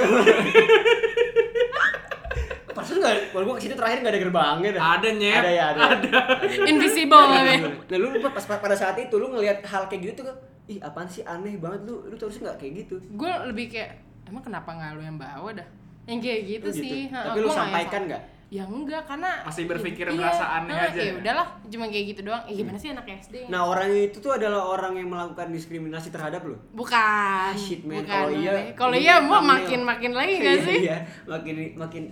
Perasaan 2.69 2.97
nggak, 2.97 3.13
kalau 3.29 3.43
gue 3.45 3.55
ke 3.55 3.63
sini 3.63 3.75
terakhir 3.75 3.97
nggak 3.99 4.09
ada 4.09 4.21
gerbangnya 4.21 4.69
dah. 4.71 4.83
Ada, 4.95 5.07
Nyet. 5.11 5.37
Ada 5.37 5.51
ya, 5.51 5.63
ada. 5.67 5.81
Ada. 5.91 6.17
Invisible 6.65 7.23
tapi. 7.27 7.53
Nah 7.61 7.97
lu 7.99 8.07
lupa 8.11 8.29
pas 8.31 8.45
pada 8.47 8.73
saat 8.73 8.95
itu 8.95 9.13
lu 9.13 9.29
ngelihat 9.29 9.61
hal 9.63 9.85
kayak 9.85 10.01
gitu 10.07 10.23
tuh, 10.23 10.35
ih 10.65 10.79
apaan 10.79 11.05
sih 11.05 11.21
aneh 11.23 11.57
banget 11.57 11.83
lu, 11.83 12.05
lu 12.05 12.15
terus 12.15 12.39
nggak 12.39 12.55
kayak 12.55 12.85
gitu. 12.85 12.95
Gue 13.13 13.29
lebih 13.45 13.69
kayak 13.69 13.99
emang 14.25 14.41
kenapa 14.41 14.69
nggak 14.71 14.91
lu 14.95 15.03
yang 15.03 15.17
bawa 15.17 15.49
dah? 15.51 15.67
Yang 16.09 16.19
kayak 16.19 16.41
gitu, 16.43 16.65
Oh, 16.65 16.73
gitu. 16.73 16.83
sih. 16.83 17.01
Ha, 17.07 17.19
Tapi 17.23 17.37
lu 17.37 17.45
gua 17.45 17.45
nggak 17.45 17.53
yang 17.53 17.59
sampaikan 17.61 18.01
nggak? 18.09 18.23
Ya 18.49 18.65
enggak 18.65 19.05
karena 19.05 19.31
Masih 19.45 19.63
berpikir 19.63 20.05
Iya, 20.05 20.17
merasa 20.17 20.45
aneh 20.57 20.73
ha, 20.73 20.89
aja. 20.89 20.97
Ya 20.99 21.13
udahlah, 21.13 21.47
cuma 21.69 21.85
kayak 21.85 22.05
gitu 22.09 22.21
doang. 22.25 22.41
Eh 22.43 22.53
gimana 22.55 22.75
sih 22.75 22.89
anak 22.89 23.05
SD? 23.05 23.45
Nah 23.45 23.61
orang 23.63 23.93
itu 23.93 24.17
tuh 24.17 24.33
adalah 24.33 24.65
orang 24.65 24.97
yang 24.97 25.05
melakukan 25.07 25.53
diskriminasi 25.53 26.09
terhadap 26.09 26.41
lu. 26.43 26.57
Bukan. 26.73 26.97
Ah, 26.97 27.53
shit, 27.53 27.85
man. 27.85 28.01
Kalau 28.01 28.33
iya- 28.33 28.73
Kalau 28.73 28.91
ini 28.91 29.05
iya 29.05 29.21
mau 29.21 29.37
makin 29.37 29.85
makin 29.85 30.11
lagi 30.11 30.33
gak 30.35 30.49
Iya, 30.51 30.65
sih? 30.65 30.77
Iya, 30.81 30.97
makin 31.23 31.55
makin 31.77 32.03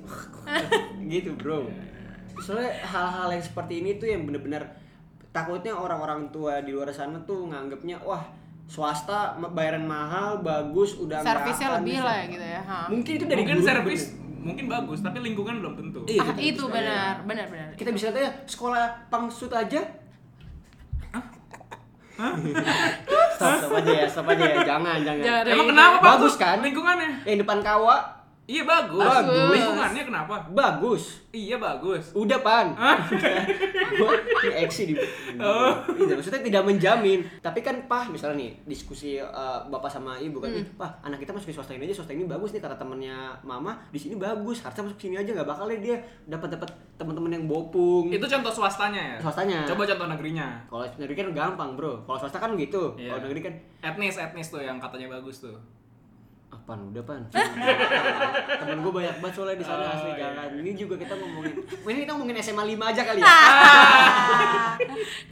gitu 1.10 1.34
bro. 1.34 1.66
Soalnya 2.38 2.70
hal-hal 2.86 3.34
yang 3.34 3.42
seperti 3.42 3.82
ini 3.82 3.98
tuh 3.98 4.06
yang 4.06 4.22
bener-bener 4.24 4.62
takutnya 5.28 5.74
orang-orang 5.74 6.30
tua 6.30 6.62
di 6.62 6.70
luar 6.70 6.90
sana 6.90 7.18
tuh 7.20 7.46
nganggapnya 7.46 7.98
wah 8.00 8.22
swasta 8.68 9.20
bayaran 9.50 9.84
mahal 9.84 10.40
bagus 10.40 10.96
udah 10.96 11.18
nggak 11.18 11.28
Servisnya 11.34 11.70
lebih 11.74 11.94
bisa." 11.94 12.04
lah 12.04 12.16
ya 12.16 12.26
gitu 12.28 12.46
ya. 12.46 12.62
ha. 12.62 12.80
Mungkin 12.88 13.12
itu 13.14 13.26
dari 13.26 13.40
mungkin 13.42 13.58
guru, 13.58 13.66
servis 13.66 14.04
mungkin 14.38 14.66
bagus, 14.66 15.00
tapi 15.02 15.18
lingkungan 15.20 15.60
belum 15.60 15.74
tentu. 15.76 16.00
Iya, 16.06 16.22
Ah, 16.22 16.28
betul. 16.30 16.44
itu 16.46 16.64
benar, 16.68 17.14
benar 17.24 17.46
benar. 17.48 17.68
Kita 17.74 17.92
bisa 17.92 18.12
tanya 18.12 18.32
sekolah 18.44 18.84
pangsut 19.08 19.52
aja. 19.52 19.82
stop, 23.36 23.52
stop 23.62 23.74
aja 23.78 23.92
ya, 23.94 24.06
stop 24.10 24.26
aja 24.26 24.44
ya. 24.44 24.58
Jangan, 24.66 24.98
jangan. 25.02 25.22
Jangan. 25.22 25.44
Emang 25.48 25.68
kenapa 25.70 25.96
Pak? 25.96 26.06
Bagus 26.16 26.34
kan? 26.36 26.58
Lingkungannya. 26.60 27.10
Yang 27.24 27.38
depan 27.46 27.60
kawa 27.62 27.96
Iya 28.48 28.64
bagus. 28.64 29.04
Bagus. 29.04 29.52
Lingkungannya 29.52 30.04
kenapa? 30.08 30.36
bagus. 30.50 31.04
Iya 31.30 31.60
bagus. 31.60 32.16
Udah 32.16 32.40
pan. 32.40 32.72
Gua 34.00 34.16
ini 34.16 34.64
eksi 34.64 34.82
di. 34.88 34.94
Oh. 35.36 35.76
Iya, 35.92 36.16
maksudnya 36.16 36.40
tidak 36.40 36.64
menjamin. 36.64 37.28
Tapi 37.40 37.60
kan 37.60 37.76
pah 37.86 38.08
misalnya 38.08 38.40
nih 38.40 38.52
diskusi 38.64 39.20
eh, 39.20 39.60
bapak 39.68 39.92
sama 39.92 40.16
ibu 40.16 40.40
kan, 40.40 40.48
Hmm. 40.48 40.64
"Ih, 40.64 40.68
pah 40.74 40.96
anak 41.04 41.20
kita 41.20 41.36
masuk 41.36 41.52
di 41.52 41.56
swasta 41.56 41.76
ini 41.76 41.84
aja, 41.84 42.00
swasta 42.00 42.16
ini 42.16 42.24
bagus 42.24 42.56
nih 42.56 42.64
kata 42.64 42.80
temennya 42.80 43.36
mama, 43.44 43.76
di 43.92 44.00
sini 44.00 44.16
bagus, 44.16 44.64
harusnya 44.64 44.88
masuk 44.88 44.98
sini 44.98 45.20
aja 45.20 45.28
nggak 45.28 45.44
bakal 45.46 45.68
deh 45.68 45.78
dia 45.78 46.00
dapat 46.24 46.56
dapat 46.56 46.72
teman-teman 46.96 47.36
yang 47.36 47.46
bopung. 47.46 48.08
Itu 48.08 48.24
contoh 48.24 48.52
swastanya 48.54 49.02
ya. 49.12 49.18
swastanya. 49.20 49.68
Coba 49.68 49.84
contoh 49.84 50.08
negerinya. 50.08 50.48
Kalau 50.66 50.88
negeri 50.96 51.16
kan 51.18 51.28
gampang 51.36 51.76
bro, 51.76 52.00
kalau 52.08 52.16
swasta 52.18 52.40
kan 52.40 52.56
gitu. 52.56 52.96
Iya. 52.96 53.12
Kalau 53.12 53.28
negeri 53.28 53.42
kan 53.44 53.54
Etnis 53.84 54.16
etnis 54.16 54.48
tuh 54.48 54.64
yang 54.64 54.80
katanya 54.80 55.12
bagus 55.12 55.44
tuh. 55.44 55.54
Apaan 56.48 56.96
udah 56.96 57.04
pan? 57.04 57.22
Temen 58.64 58.80
gue 58.80 58.94
banyak 58.94 59.20
banget 59.20 59.36
soalnya 59.36 59.60
di 59.60 59.66
sana 59.68 59.84
Oh, 59.84 59.94
asli 60.00 60.12
iya. 60.16 60.32
jangan. 60.32 60.48
Ini 60.64 60.72
juga 60.80 60.96
kita 60.96 61.14
ngomongin. 61.20 61.54
Ini 61.84 62.00
kita 62.08 62.12
ngomongin 62.16 62.38
SMA 62.40 62.64
5 62.64 62.88
aja 62.88 63.02
kali 63.04 63.20
ya. 63.20 63.36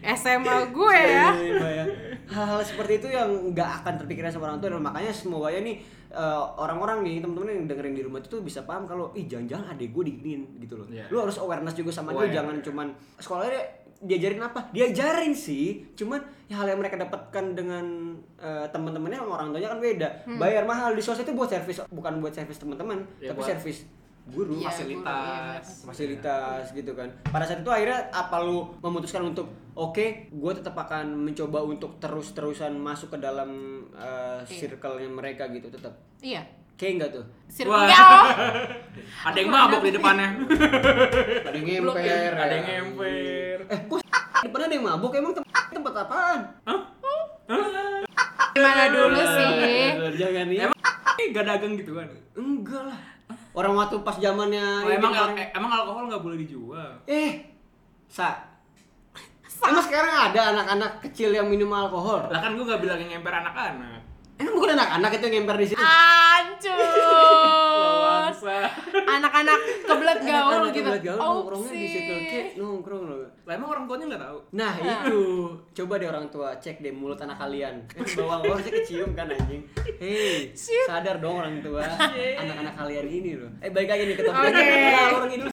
SMA 0.20 0.58
gue 0.76 1.00
ya 1.00 1.28
ya. 1.40 1.86
Hal-hal 2.26 2.60
seperti 2.66 3.00
itu 3.00 3.08
yang 3.08 3.30
nggak 3.54 3.70
akan 3.84 3.94
terpikirkan 4.04 4.32
sama 4.34 4.52
orang 4.52 4.60
tua 4.60 4.76
dan 4.76 4.84
makanya 4.84 5.12
semuanya 5.16 5.60
nih 5.64 5.76
eh, 6.12 6.42
orang-orang 6.60 7.06
nih 7.06 7.24
teman-teman 7.24 7.48
yang 7.64 7.68
dengerin 7.70 7.96
di 7.96 8.04
rumah 8.04 8.20
itu 8.20 8.28
tuh 8.28 8.42
bisa 8.44 8.68
paham 8.68 8.84
kalau 8.84 9.16
ih 9.16 9.24
jangan-jangan 9.24 9.72
adek 9.72 9.96
gue 9.96 10.04
diginiin 10.12 10.42
gitu 10.60 10.76
loh. 10.80 10.88
Iya. 10.92 11.08
Lu 11.14 11.24
harus 11.24 11.40
awareness 11.40 11.76
juga 11.78 11.96
sama 11.96 12.12
dia 12.12 12.44
jangan 12.44 12.60
cuman 12.60 12.88
sekolahnya 13.20 13.85
diajarin 14.02 14.42
apa? 14.42 14.70
Diajarin 14.70 15.32
sih, 15.32 15.88
cuman 15.94 16.20
ya 16.46 16.60
hal 16.60 16.68
yang 16.68 16.80
mereka 16.80 16.96
dapatkan 16.96 17.46
dengan 17.54 17.86
eh, 18.36 18.68
teman-temannya 18.70 19.20
sama 19.20 19.32
orang 19.36 19.48
tuanya 19.52 19.70
kan 19.72 19.80
beda. 19.80 20.10
Hmm. 20.26 20.38
Bayar 20.38 20.64
mahal 20.64 20.92
di 20.92 21.02
swasta 21.02 21.24
itu 21.24 21.32
buat 21.32 21.48
servis 21.48 21.80
bukan 21.88 22.20
buat 22.20 22.32
servis 22.32 22.58
teman-teman, 22.58 23.00
Ya, 23.18 23.32
tapi 23.32 23.40
buat- 23.40 23.50
servis 23.52 23.88
guru 24.26 24.58
Iya, 24.58 24.74
fasilitas. 24.74 25.62
guru, 25.62 25.86
fasilitas 25.86 26.74
gitu 26.74 26.98
kan 26.98 27.06
pada 27.30 27.46
saat 27.46 27.62
itu 27.62 27.70
akhirnya 27.70 28.10
apa 28.10 28.42
lu 28.42 28.74
memutuskan 28.82 29.22
untuk 29.22 29.46
oke 29.78 30.02
gue 30.34 30.52
tetap 30.58 30.74
akan 30.74 31.30
mencoba 31.30 31.62
untuk 31.62 32.02
terus-terusan 32.02 32.74
masuk 32.74 33.14
ke 33.14 33.22
dalam 33.22 33.46
uh, 33.94 34.42
circle-nya 34.42 35.06
mereka 35.06 35.46
gitu 35.54 35.70
tetap 35.70 35.94
iya 36.26 36.42
kayak 36.76 36.92
enggak 36.94 37.10
tuh? 37.12 37.26
Sir- 37.48 37.66
Wah. 37.66 37.88
Ada 39.28 39.38
yang 39.38 39.50
mabok 39.50 39.82
di 39.82 39.92
depannya. 39.92 40.30
ada 41.48 41.56
yang 41.56 41.66
ngemper 41.66 42.32
Ada 42.32 42.54
yang 42.54 42.66
ngemper. 42.68 43.58
eh 43.66 43.80
kok 43.82 43.98
di 43.98 44.46
depan 44.46 44.62
ada 44.62 44.74
yang 44.74 44.86
mabuk 44.86 45.12
emang 45.12 45.34
tem- 45.34 45.46
tempat 45.72 45.94
apaan? 45.98 46.40
Gimana 48.52 48.84
dulu 48.88 49.18
sih? 49.18 49.50
Jangan 50.16 50.48
ya 50.48 50.64
Emang 50.66 50.80
gak 51.34 51.46
dagang 51.46 51.74
gitu 51.76 51.92
kan? 51.94 52.08
enggak 52.34 52.84
lah. 52.86 53.00
Orang 53.52 53.74
waktu 53.74 53.98
pas 54.00 54.16
zamannya 54.16 54.84
Oh, 54.84 54.92
emang 54.92 55.12
kemarin- 55.12 55.40
eh, 55.40 55.48
emang 55.52 55.72
alkohol 55.74 56.04
nggak 56.06 56.22
boleh 56.22 56.38
dijual. 56.38 56.92
eh 57.06 57.50
sa. 58.06 58.52
Emang 59.58 59.82
sekarang 59.82 60.14
ada 60.30 60.54
anak-anak 60.54 61.02
kecil 61.02 61.32
yang 61.32 61.48
minum 61.48 61.72
alkohol? 61.72 62.28
Lah 62.28 62.38
kan 62.38 62.54
gue 62.54 62.62
gak 62.64 62.78
bilang 62.78 63.00
yang 63.00 63.18
ngemper 63.18 63.34
anak-anak. 63.34 64.05
Emang 64.36 64.54
bukan 64.60 64.76
anak-anak 64.76 65.12
itu 65.16 65.24
yang 65.32 65.36
ngemper 65.40 65.56
di 65.56 65.68
situ? 65.72 65.80
Hancur. 65.80 66.76
Bangsa. 68.06 68.58
Anak-anak 68.92 69.60
kebelet 69.88 70.20
gaul 70.28 70.52
Anak-anak 70.52 70.72
gitu. 70.76 70.84
kebelet 70.84 71.04
gaul 71.08 71.20
nongkrongnya 71.24 71.72
di. 71.72 71.88
Circle 71.88 72.20
K 72.20 72.34
nongkrong 72.60 73.04
loh. 73.08 73.18
Lah 73.48 73.54
emang 73.56 73.70
orang 73.72 73.84
tuanya 73.88 74.06
nggak 74.12 74.24
tahu. 74.28 74.40
Nah 74.52 74.74
itu 74.76 75.20
coba 75.72 75.94
deh 76.04 76.08
orang 76.12 76.28
tua 76.28 76.50
cek 76.60 76.84
deh 76.84 76.92
mulut 76.92 77.20
anak 77.24 77.38
kalian. 77.40 77.76
Kan 77.88 78.04
bawang 78.20 78.42
harusnya 78.44 78.72
kecium 78.84 79.12
kan 79.16 79.32
anjing. 79.32 79.64
Hei 80.04 80.52
sadar 80.84 81.24
dong 81.24 81.40
orang 81.40 81.64
tua 81.64 81.88
anak-anak 82.36 82.76
kalian 82.76 83.08
ini 83.08 83.32
loh. 83.40 83.52
Eh 83.64 83.72
balik 83.72 83.88
lagi 83.96 84.04
nih 84.04 84.16
ke 84.20 84.24
topik. 84.28 84.52
Oke. 84.52 84.68
Nah, 84.68 85.08
orang 85.16 85.32
ini 85.32 85.44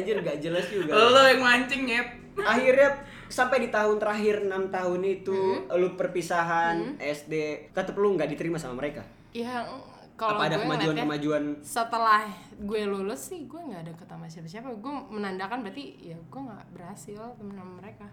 anjir 0.00 0.16
gak 0.24 0.38
jelas 0.40 0.64
juga. 0.72 0.90
Lo 0.96 1.22
yang 1.28 1.44
mancing 1.44 1.84
nyet. 1.84 2.08
Akhirnya 2.34 2.98
sampai 3.26 3.62
di 3.62 3.68
tahun 3.68 3.96
terakhir 3.96 4.44
6 4.44 4.68
tahun 4.68 5.00
itu 5.02 5.34
Hmm. 5.34 5.76
lu 5.76 5.94
perpisahan 5.94 6.96
SD 6.96 7.34
tetep 7.70 7.94
lu 7.94 8.14
nggak 8.14 8.28
diterima 8.28 8.56
sama 8.56 8.78
mereka. 8.78 9.02
Ya 9.32 9.66
kalau 10.14 10.38
Apa 10.38 10.46
ada 10.46 10.56
gue 10.56 10.64
ngeliatnya, 10.64 11.02
kemajuan-kemajuan 11.02 11.44
setelah 11.58 12.22
gue 12.54 12.80
lulus 12.86 13.34
sih 13.34 13.50
gue 13.50 13.58
nggak 13.58 13.82
deket 13.90 14.06
sama 14.06 14.30
siapa-siapa 14.30 14.70
gue 14.70 14.94
menandakan 15.10 15.66
berarti 15.66 15.84
ya 15.98 16.14
gue 16.14 16.40
nggak 16.40 16.64
berhasil 16.70 17.18
temen 17.34 17.58
sama 17.58 17.82
mereka 17.82 18.06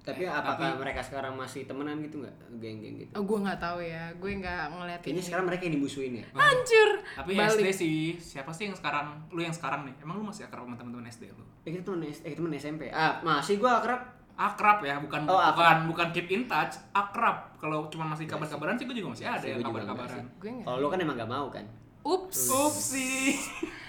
tapi 0.00 0.24
apakah 0.24 0.74
mereka 0.74 1.00
sekarang 1.00 1.32
masih 1.34 1.64
temenan 1.64 2.00
gitu 2.00 2.18
nggak 2.18 2.32
geng-geng 2.56 2.96
gitu? 2.98 3.12
oh, 3.12 3.22
gue 3.22 3.38
nggak 3.38 3.58
tahu 3.58 3.78
ya 3.78 4.08
gue 4.12 4.30
nggak 4.34 4.62
ngeliatin 4.70 5.04
Kayaknya 5.06 5.22
sekarang 5.22 5.44
mereka 5.46 5.62
yang 5.62 5.74
dimusuhin 5.76 6.12
ya. 6.14 6.24
hancur 6.40 6.88
Tapi 7.14 7.30
balik 7.34 7.56
SD 7.58 7.68
sih, 7.70 7.96
siapa 8.16 8.50
sih 8.50 8.64
yang 8.64 8.74
sekarang? 8.74 9.06
Lu 9.28 9.38
yang 9.38 9.52
sekarang 9.52 9.84
nih, 9.84 9.94
emang 10.00 10.16
lu 10.16 10.24
masih 10.24 10.44
akrab 10.44 10.64
sama 10.64 10.74
teman-teman 10.74 11.04
SD 11.06 11.28
lu? 11.30 11.44
Eh 11.62 11.70
kita 11.70 11.84
temen, 11.86 12.00
S- 12.02 12.22
eh, 12.22 12.32
temen 12.32 12.48
SMP. 12.50 12.88
Ah, 12.88 13.20
masih 13.20 13.56
gua 13.56 13.78
akrab. 13.78 14.00
Akrab 14.34 14.80
ya, 14.80 14.96
bukan 14.96 15.20
Oh, 15.24 15.36
bukan 15.36 15.52
akrab. 15.52 15.84
bukan 15.84 16.06
keep 16.10 16.28
in 16.28 16.44
touch, 16.44 16.80
akrab. 16.90 17.52
Kalau 17.54 17.84
cuma 17.88 18.08
masih 18.08 18.24
kabar-kabaran 18.24 18.72
sih 18.74 18.88
gue 18.88 18.96
juga 18.96 19.12
masih 19.12 19.26
ada 19.26 19.44
juga 19.44 19.68
kabar-kabaran. 19.68 20.24
gue 20.40 20.64
Kalau 20.64 20.78
lu 20.78 20.88
kan 20.88 20.96
emang 20.98 21.12
gak 21.14 21.28
mau 21.28 21.52
kan? 21.52 21.64
ups 22.00 22.48
Upsi. 22.48 23.36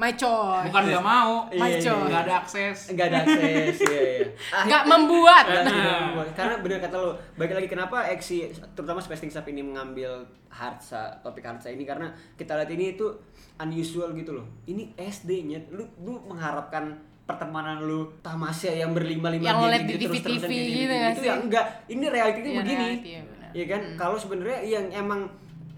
my 0.00 0.12
choice 0.12 0.64
Bukan 0.66 0.82
nggak 0.86 1.04
mau, 1.04 1.44
Iya, 1.46 1.60
My 1.60 1.68
iya, 1.68 1.78
choice. 1.78 1.92
iya. 1.92 2.08
nggak 2.08 2.22
ada 2.22 2.34
akses. 2.38 2.78
Enggak 2.88 3.06
ada 3.06 3.18
akses, 3.20 3.76
iya 3.84 4.00
iya. 4.00 4.26
Ah, 4.48 4.62
nggak 4.64 4.82
membuat 4.86 5.44
nggak 5.44 5.64
tidak 5.66 6.00
membuat. 6.02 6.28
Karena 6.32 6.54
bener 6.58 6.78
kata 6.80 6.96
lu, 6.96 7.10
balik 7.34 7.52
lagi 7.54 7.68
kenapa 7.68 7.96
Exi 8.08 8.38
terutama 8.72 8.98
Spacing 8.98 9.28
Sap 9.28 9.44
ini 9.46 9.60
mengambil 9.60 10.10
Harsa, 10.48 11.20
topik 11.20 11.44
Harsa 11.44 11.68
ini 11.68 11.84
karena 11.84 12.08
kita 12.34 12.56
lihat 12.56 12.70
ini 12.70 12.94
itu 12.94 13.06
unusual 13.56 14.10
gitu 14.12 14.32
loh. 14.32 14.46
Ini 14.64 14.96
SD-nya 14.96 15.68
lu 15.68 15.84
lu 15.98 16.16
mengharapkan 16.24 16.96
pertemanan 17.22 17.78
lu 17.78 18.10
tamasya 18.18 18.74
yang 18.76 18.90
berlima-lima 18.90 19.44
Yang 19.44 19.58
ngeliat 19.60 19.82
di 19.84 19.94
terus-terusan 20.00 20.48
TV 20.48 20.50
kayak 20.50 20.66
gitu 20.66 20.74
gitu, 20.74 20.90
nggak 20.90 21.06
itu 21.06 21.20
sih? 21.20 21.28
ya 21.28 21.34
enggak 21.36 21.64
ini 21.86 22.04
realitinya 22.06 22.48
Iya, 22.48 22.58
begini 22.58 22.82
reality, 22.88 23.10
ya 23.10 23.22
benar. 23.22 23.50
Iya 23.50 23.64
kan 23.66 23.82
kalau 23.94 24.16
sebenarnya 24.16 24.58
yang 24.64 24.86
emang 24.90 25.20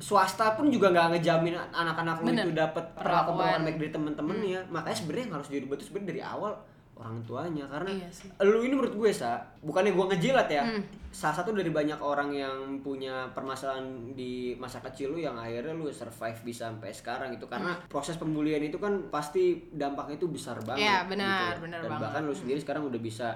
swasta 0.03 0.53
pun 0.53 0.67
juga 0.67 0.91
nggak 0.91 1.15
ngejamin 1.15 1.55
anak-anak 1.71 2.17
lu 2.21 2.29
itu 2.29 2.51
dapat 2.53 2.85
Perlakuan. 2.93 3.63
baik 3.63 3.79
dari 3.79 3.91
temen-temennya 3.91 4.61
makanya 4.69 4.97
sebenarnya 4.97 5.25
yang 5.25 5.35
harus 5.37 5.49
dirubah 5.49 5.75
itu 5.77 5.85
sebenarnya 5.87 6.11
dari 6.11 6.23
awal 6.25 6.53
orang 6.95 7.19
tuanya 7.23 7.65
karena 7.67 7.89
Iya 7.93 8.09
sih. 8.11 8.29
lu 8.43 8.59
ini 8.61 8.75
menurut 8.75 8.95
gue 8.95 9.11
sa 9.11 9.35
bukannya 9.61 9.91
gue 9.91 10.05
ngejilat 10.09 10.49
ya 10.49 10.63
Hmm. 10.65 10.83
salah 11.09 11.37
satu 11.37 11.53
dari 11.53 11.69
banyak 11.69 11.99
orang 11.99 12.31
yang 12.31 12.55
punya 12.79 13.27
permasalahan 13.29 13.85
di 14.13 14.33
masa 14.55 14.79
kecil 14.81 15.11
lu 15.11 15.19
yang 15.19 15.35
akhirnya 15.35 15.73
lu 15.73 15.87
survive 15.89 16.39
bisa 16.43 16.67
sampai 16.67 16.91
sekarang 16.91 17.31
itu 17.31 17.45
karena 17.45 17.79
proses 17.87 18.17
pembulian 18.17 18.61
itu 18.61 18.77
kan 18.77 19.07
pasti 19.09 19.43
dampaknya 19.69 20.17
itu 20.17 20.27
besar 20.27 20.59
banget 20.59 20.79
Hmm. 20.79 20.85
Iya, 20.85 20.99
benar, 21.07 21.39
gitu. 21.49 21.63
benar 21.63 21.79
dan 21.81 21.89
banget. 21.89 22.03
bahkan 22.03 22.23
lu 22.23 22.35
sendiri 22.35 22.59
sekarang 22.59 22.83
udah 22.85 23.01
bisa 23.01 23.29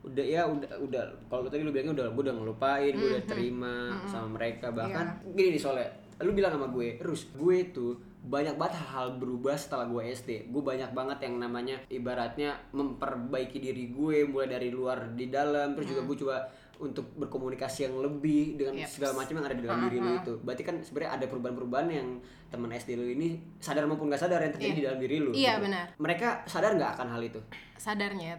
udah 0.00 0.24
ya 0.26 0.42
udah 0.42 0.70
udah 0.80 1.02
kalau 1.28 1.44
tadi 1.46 1.60
lu 1.60 1.70
bilangnya 1.70 1.92
udah 1.94 2.06
gue 2.10 2.22
udah 2.24 2.34
ngelupain 2.34 2.88
gue 2.90 3.00
Hmm, 3.00 3.12
udah 3.12 3.24
terima 3.26 3.74
sama 4.06 4.28
mereka 4.32 4.66
bahkan 4.70 5.06
Iya. 5.20 5.34
gini 5.34 5.48
nih 5.50 5.60
soalnya 5.60 5.88
lu 6.20 6.30
bilang 6.30 6.52
sama 6.52 6.68
gue 6.68 6.96
terus 6.96 7.28
gue 7.32 7.56
tuh 7.70 7.92
banyak 8.20 8.52
banget 8.54 8.76
hal 8.86 9.16
berubah 9.16 9.56
setelah 9.56 9.84
gue 9.86 10.02
SD 10.06 10.30
gue 10.46 10.62
banyak 10.62 10.90
banget 10.90 11.18
yang 11.22 11.38
namanya 11.38 11.80
ibaratnya 11.88 12.52
memperbaiki 12.70 13.56
diri 13.58 13.88
gue 13.88 14.24
mulai 14.24 14.48
dari 14.50 14.68
luar 14.68 15.10
di 15.10 15.26
dalam 15.26 15.72
terus 15.72 15.88
juga 15.88 16.02
gue 16.02 16.16
coba 16.18 16.36
untuk 16.76 17.12
berkomunikasi 17.14 17.84
yang 17.84 17.96
lebih 17.98 18.56
dengan 18.56 18.72
Yaps. 18.74 18.92
segala 18.94 19.12
macam 19.14 19.32
yang 19.34 19.46
ada 19.46 19.52
di 19.52 19.64
dalam 19.64 19.80
diri 19.84 19.98
lu 19.98 20.12
itu 20.14 20.32
berarti 20.38 20.62
kan 20.62 20.76
sebenarnya 20.78 21.12
ada 21.14 21.26
perubahan-perubahan 21.26 21.88
yang 21.90 22.08
teman 22.48 22.70
SD 22.70 22.90
lu 22.94 23.04
ini 23.06 23.28
sadar 23.56 23.84
maupun 23.84 24.08
gak 24.08 24.20
sadar 24.20 24.40
yang 24.40 24.48
terjadi 24.50 24.68
Iya. 24.70 24.76
di 24.76 24.84
dalam 24.84 24.98
diri 24.98 25.16
lu 25.18 25.30
Iya, 25.30 25.52
gitu. 25.54 25.64
benar. 25.64 25.86
mereka 25.96 26.28
sadar 26.44 26.72
nggak 26.74 26.90
akan 26.94 27.08
hal 27.10 27.22
itu 27.22 27.40
sadarnya 27.76 28.36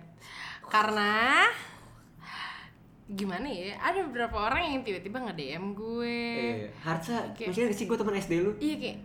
karena 0.67 1.49
gimana 3.07 3.47
ya 3.47 3.75
ada 3.77 4.05
beberapa 4.07 4.37
orang 4.39 4.61
yang 4.71 4.81
tiba-tiba 4.81 5.17
nge 5.19 5.33
DM 5.35 5.65
gue 5.73 6.17
eh 6.37 6.69
Harsa 6.79 7.27
Oke. 7.29 7.49
maksudnya 7.49 7.73
sih 7.73 7.85
gue 7.85 7.97
teman 7.97 8.15
SD 8.15 8.33
lu 8.39 8.51
iya 8.59 8.75
kayak 8.77 8.97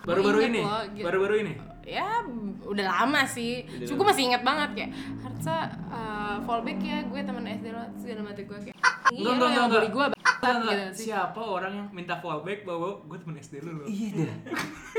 Baru-baru 0.00 0.40
Gue 0.40 0.48
inget 0.48 0.56
ini, 0.56 0.62
gitu. 0.96 1.04
baru-baru 1.04 1.34
ini. 1.44 1.52
ya 1.84 2.24
udah 2.64 2.86
lama 2.88 3.20
sih 3.28 3.68
Udah 3.84 3.96
gue 4.00 4.06
masih 4.08 4.24
ingat 4.32 4.42
banget 4.42 4.70
kayak 4.72 4.90
Harsa 5.20 5.56
uh, 5.92 6.36
fallback 6.40 6.80
ya 6.80 7.04
gue 7.04 7.20
temen 7.20 7.44
SD 7.44 7.66
lo 7.68 7.84
Terus 7.92 8.04
dalam 8.08 8.24
hati 8.24 8.42
gue 8.48 8.58
kayak 8.64 8.76
iya 9.12 9.20
Enggak, 9.20 9.20
lo 9.20 9.32
enggak, 9.36 9.50
yang 9.52 9.64
enggak, 9.68 9.80
bully 9.84 9.90
gue. 9.92 10.06
Gitu 10.40 10.94
sih 10.94 11.06
Siapa 11.06 11.36
orang 11.38 11.72
yang 11.74 11.86
minta 11.90 12.16
fallback 12.16 12.64
bahwa 12.64 13.00
gue 13.02 13.16
temen 13.16 13.36
SD 13.36 13.54
lu 13.60 13.72
loh? 13.74 13.86
iya 13.86 14.08
dah 14.16 14.36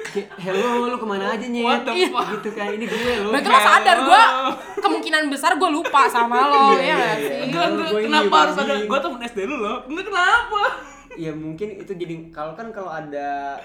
kayak 0.07 0.27
hello 0.38 0.86
lu 0.86 0.95
ke 0.95 1.07
mana 1.07 1.25
aja 1.31 1.45
nyet 1.45 1.65
What 1.65 1.81
the 1.83 1.93
fuck? 2.07 2.27
gitu 2.36 2.50
kan 2.51 2.67
ini 2.69 2.86
gue 2.86 3.00
lo 3.19 3.29
Berarti 3.29 3.48
lo 3.48 3.60
sadar 3.60 3.98
gue 4.01 4.21
kemungkinan 4.77 5.21
besar 5.27 5.51
gue 5.55 5.69
lupa 5.69 6.01
sama 6.07 6.36
Iya, 6.38 6.45
lo 6.48 6.62
ya 6.71 6.77
iya, 6.77 6.95
iya. 6.95 7.10
sih? 7.17 7.39
Enggak, 7.48 7.65
enggak. 7.67 7.89
Kenapa 8.01 8.36
harus 8.39 8.55
ada? 8.57 8.74
Gue 8.81 9.00
temen 9.00 9.19
SD 9.24 9.39
lu 9.43 9.55
loh. 9.57 9.77
Enggak 9.86 10.05
kenapa? 10.07 10.63
ya 11.12 11.31
mungkin 11.36 11.75
itu 11.75 11.91
jadi 11.91 12.31
kalau 12.31 12.55
kan 12.55 12.71
kalau 12.71 12.88
ada 12.88 13.60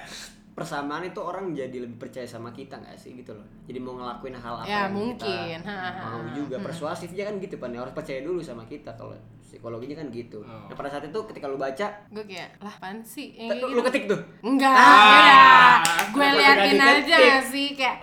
persamaan 0.56 1.04
itu 1.04 1.20
orang 1.20 1.52
jadi 1.52 1.76
lebih 1.78 2.00
percaya 2.00 2.24
sama 2.24 2.48
kita 2.48 2.74
nggak 2.74 2.96
sih 2.96 3.12
gitu 3.12 3.30
loh 3.30 3.44
jadi 3.62 3.76
mau 3.76 3.92
ngelakuin 3.94 4.32
hal 4.34 4.54
apa 4.56 4.64
Ya, 4.64 4.80
yang 4.82 4.96
mungkin. 4.96 5.60
kita 5.60 5.62
Ha, 5.62 5.76
ha, 5.76 5.90
ha. 5.92 6.04
mau 6.10 6.32
juga 6.32 6.56
persuasif 6.58 7.12
ya 7.12 7.22
kan 7.22 7.36
gitu 7.36 7.56
pan 7.56 7.70
harus 7.70 7.92
percaya 7.92 8.20
dulu 8.20 8.40
sama 8.40 8.64
kita 8.64 8.88
kalau 8.90 9.12
psikologinya 9.38 9.94
kan 9.94 10.08
gitu 10.08 10.40
Oh. 10.40 10.64
nah 10.64 10.74
pada 10.74 10.88
saat 10.88 11.04
itu 11.04 11.18
ketika 11.24 11.44
lu 11.44 11.54
baca 11.54 11.86
Gue 12.08 12.24
kayak, 12.24 12.56
lah 12.58 12.72
apaan 12.72 12.98
sih? 12.98 13.36
Eh, 13.36 13.52
lu 13.52 13.68
gitu. 13.70 13.84
ketik 13.84 14.04
tuh 14.06 14.20
Enggak, 14.40 14.72
Ah. 14.72 15.76
Gue 16.08 16.24
liatin 16.24 16.80
aja 16.80 17.16
sih 17.42 17.76
Kayak, 17.76 18.00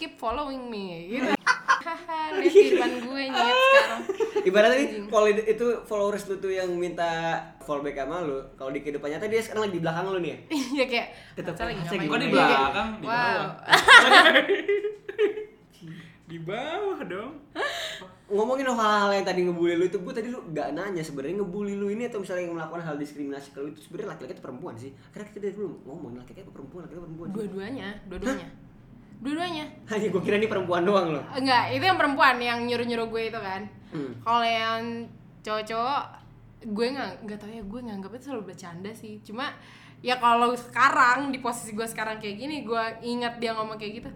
keep 0.00 0.16
following 0.16 0.64
me 0.72 1.04
gitu. 1.12 1.28
Haha, 1.80 2.36
liat 2.36 2.52
di 2.52 2.76
depan 2.76 2.92
gue 3.04 3.22
nyet 3.32 3.56
sekarang. 3.56 4.00
Ibaratnya 4.48 4.76
nih 4.80 4.88
kalau 5.08 5.28
itu 5.28 5.66
followers 5.84 6.24
lu 6.28 6.36
tuh 6.40 6.52
yang 6.52 6.68
minta 6.76 7.40
fallback 7.60 7.96
sama 8.00 8.20
lu 8.24 8.40
kalau 8.56 8.72
di 8.72 8.80
kehidupan 8.80 9.12
nyata 9.12 9.28
dia 9.28 9.40
sekarang 9.40 9.68
lagi 9.68 9.76
di 9.76 9.82
belakang 9.84 10.04
lu 10.08 10.20
nih 10.20 10.30
ya? 10.32 10.38
Iya 10.76 10.84
kayak, 10.88 11.06
Tetep 11.36 11.52
"Harsa 11.56 11.64
lagi 11.68 11.80
ngapain?" 11.80 12.08
Kok 12.08 12.16
di 12.20 12.28
Iya, 12.28 12.32
Iya, 12.32 12.56
belakang? 12.60 12.88
Di 12.96 13.06
bawah. 13.08 13.50
Di 16.30 16.38
bawah 16.46 17.00
dong. 17.10 17.32
ngomongin 18.30 18.62
hal-hal 18.70 19.10
yang 19.10 19.26
tadi 19.26 19.42
ngebully 19.42 19.74
lu 19.74 19.90
itu 19.90 19.98
gue 19.98 20.14
tadi 20.14 20.30
lu 20.30 20.38
gak 20.54 20.70
nanya 20.70 21.02
sebenarnya 21.02 21.42
ngebully 21.42 21.74
lu 21.74 21.90
ini 21.90 22.06
atau 22.06 22.22
misalnya 22.22 22.46
yang 22.46 22.54
melakukan 22.54 22.86
hal 22.86 22.94
diskriminasi 22.94 23.50
kalau 23.50 23.66
itu 23.66 23.82
sebenarnya 23.82 24.14
laki-laki 24.14 24.38
atau 24.38 24.44
perempuan 24.46 24.78
sih? 24.78 24.94
Karena 25.10 25.26
kita 25.26 25.38
dari 25.42 25.54
dulu 25.58 25.82
ngomong 25.82 26.22
laki-laki 26.22 26.46
atau 26.46 26.54
perempuan 26.54 26.86
laki-laki 26.86 27.02
perempuan 27.10 27.28
dua-duanya 27.34 27.88
dua-duanya 28.06 28.69
dua-duanya. 29.20 29.64
Hanya 29.86 30.06
gue 30.08 30.22
kira 30.22 30.36
ini 30.36 30.46
perempuan 30.46 30.82
doang 30.82 31.12
loh. 31.12 31.24
Enggak 31.30 31.70
itu 31.70 31.84
yang 31.84 31.96
perempuan 31.96 32.36
yang 32.36 32.64
nyuruh-nyuruh 32.64 33.08
gue 33.08 33.22
itu 33.26 33.40
kan. 33.40 33.62
Hmm. 33.90 34.14
kalau 34.22 34.46
yang 34.46 35.02
cowok-cowok 35.42 36.02
gue 36.62 36.86
nggak 36.90 37.10
nggak 37.26 37.38
tahu 37.38 37.50
ya 37.50 37.64
gue 37.64 37.80
nganggap 37.82 38.10
itu 38.12 38.24
selalu 38.26 38.42
bercanda 38.48 38.90
sih. 38.92 39.18
Cuma 39.20 39.50
ya 39.98 40.16
kalau 40.16 40.54
sekarang 40.54 41.28
di 41.28 41.38
posisi 41.38 41.72
gue 41.72 41.84
sekarang 41.84 42.16
kayak 42.16 42.36
gini 42.36 42.62
gue 42.62 42.84
ingat 43.02 43.36
dia 43.36 43.50
ngomong 43.52 43.74
kayak 43.74 43.92
gitu 43.98 44.10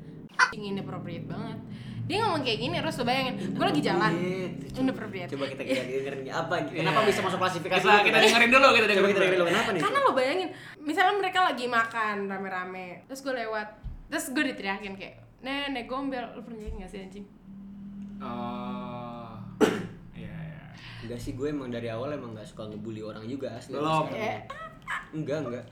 ingin 0.52 0.78
inappropriate 0.78 1.26
banget. 1.26 1.58
Dia 2.04 2.20
ngomong 2.20 2.44
kayak 2.44 2.58
gini 2.60 2.76
terus 2.78 2.94
tuh 2.94 3.02
bayangin 3.02 3.34
gue 3.50 3.64
lagi 3.64 3.80
jalan. 3.80 4.12
Inappropriate. 4.14 4.78
inappropriate. 4.78 5.30
Coba 5.32 5.44
kita 5.50 5.62
dengerin 5.66 6.22
apa 6.30 6.54
kenapa 6.68 6.98
Iya. 7.00 7.08
bisa 7.08 7.20
masuk 7.20 7.38
klasifikasi 7.40 7.82
Kita 7.82 8.04
kita 8.04 8.18
dengerin 8.20 8.50
dulu, 8.52 8.66
kita 8.70 8.84
coba 8.94 9.06
kita 9.10 9.20
dengerin 9.20 9.34
dulu. 9.34 9.42
dulu. 9.42 9.50
Kenapa 9.50 9.68
nih 9.74 9.80
karena 9.82 9.98
lo 9.98 10.10
bayangin 10.12 10.48
misalnya 10.78 11.14
mereka 11.18 11.38
lagi 11.42 11.66
makan 11.66 12.16
rame-rame 12.28 12.86
terus 13.04 13.20
gue 13.20 13.34
lewat 13.34 13.68
terus 14.06 14.30
gue 14.30 14.44
diteriakin 14.46 14.94
kayak 14.94 15.16
nenek 15.40 15.84
gombel 15.84 16.24
lu 16.32 16.40
pernah 16.40 16.60
liat 16.60 16.74
nggak 16.74 16.90
sih 16.90 17.00
anjing 17.00 17.26
Oh. 18.16 19.34
Iya, 20.14 20.30
iya. 20.30 20.62
enggak 21.02 21.18
sih 21.18 21.34
gue 21.34 21.46
emang 21.46 21.68
dari 21.68 21.88
awal 21.88 22.08
emang 22.10 22.32
gak 22.32 22.46
suka 22.46 22.64
ngebully 22.64 23.02
orang 23.02 23.26
juga 23.26 23.52
asli 23.52 23.74
Belum. 23.74 24.06
Enggak 25.12 25.38
enggak 25.44 25.64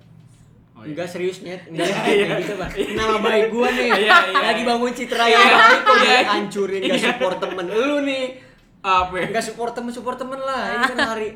Oh, 0.73 0.83
iya. 0.83 0.91
Enggak 0.91 1.05
serius 1.07 1.41
net, 1.41 1.62
enggak 1.69 1.85
Iya, 1.85 2.01
iya. 2.11 2.37
gitu 2.41 2.57
bang. 2.57 2.73
Nama 2.97 3.17
baik 3.21 3.47
gua 3.49 3.69
nih, 3.69 3.89
Iya, 3.93 4.17
iya. 4.25 4.41
lagi 4.43 4.62
bangun 4.65 4.93
citra 4.93 5.25
yang 5.29 5.45
baik 5.45 5.81
kok 5.83 5.95
Iya. 5.95 6.03
dia 6.03 6.21
hancurin, 6.27 6.81
gak 6.81 6.89
Iya. 6.91 7.05
support 7.07 7.37
temen 7.39 7.67
lu 7.69 7.99
nih. 8.03 8.25
Apa? 8.83 9.15
ya? 9.15 9.25
Enggak 9.31 9.45
support 9.45 9.73
temen, 9.73 9.89
support 9.89 10.17
temen 10.17 10.37
lah. 10.37 10.75
Ini 10.75 10.87
kan 10.89 10.99
hari 11.15 11.29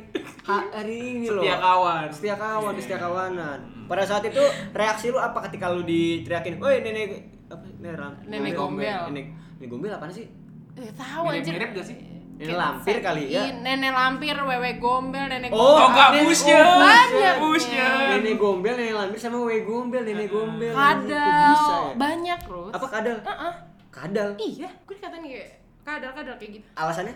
ha- 0.43 0.67
hari 0.69 0.97
ini 1.15 1.27
loh. 1.29 1.41
Setia 1.41 1.57
kawan. 1.57 2.05
Setia 2.11 2.37
kawan, 2.37 2.73
Iya. 2.73 2.83
setia 2.83 2.99
kawanan. 2.99 3.59
Pada 3.87 4.03
saat 4.03 4.23
itu 4.23 4.43
reaksi 4.73 5.07
lu 5.09 5.19
apa 5.19 5.39
ketika 5.47 5.71
lu 5.71 5.83
diteriakin, 5.83 6.59
"Woi 6.59 6.83
nenek 6.83 7.23
apa 7.47 7.63
nenek 7.79 8.27
Nenek 8.27 8.53
gombel." 8.53 9.03
Nenek 9.09 9.27
nenek 9.57 9.69
gombel 9.69 9.91
apaan 9.91 10.11
sih? 10.11 10.27
Eh, 10.75 10.91
tahu 10.93 11.31
anjir. 11.31 11.55
Mirip-mirip 11.55 11.71
gak 11.73 11.87
sih? 11.87 11.97
Nenek 12.37 12.53
lampir 12.53 12.97
kali 12.99 13.23
ya. 13.31 13.49
Nenek 13.55 13.93
lampir, 13.95 14.37
wewe 14.37 14.77
gombel, 14.77 15.25
nenek 15.25 15.49
Oh, 15.49 15.57
Oh, 15.57 15.89
enggak 15.89 16.21
busnya. 16.21 16.61
oh, 16.61 16.83
Banyak. 16.83 17.35
Busnya. 17.41 17.87
Nenek 18.13 18.37
gombel, 18.37 18.75
nenek 18.75 18.93
lampir 18.93 19.17
sama 19.17 19.39
wewe 19.41 19.63
gombel, 19.63 20.03
nenek 20.03 20.29
gombel. 20.29 20.75
Kadal 20.75 21.49
bisa 21.49 21.73
ya? 21.73 21.95
banyak 21.97 22.39
terus 22.43 22.73
Apa 22.75 22.87
kadal? 22.91 23.17
Heeh. 23.23 23.55
Kadal. 23.89 24.29
iya 24.37 24.69
gue 24.85 24.93
dikatain 24.93 25.25
kayak 25.25 25.49
kadal 25.87 26.11
kadal 26.13 26.35
kayak 26.35 26.51
gitu 26.59 26.67
Alasannya? 26.75 27.15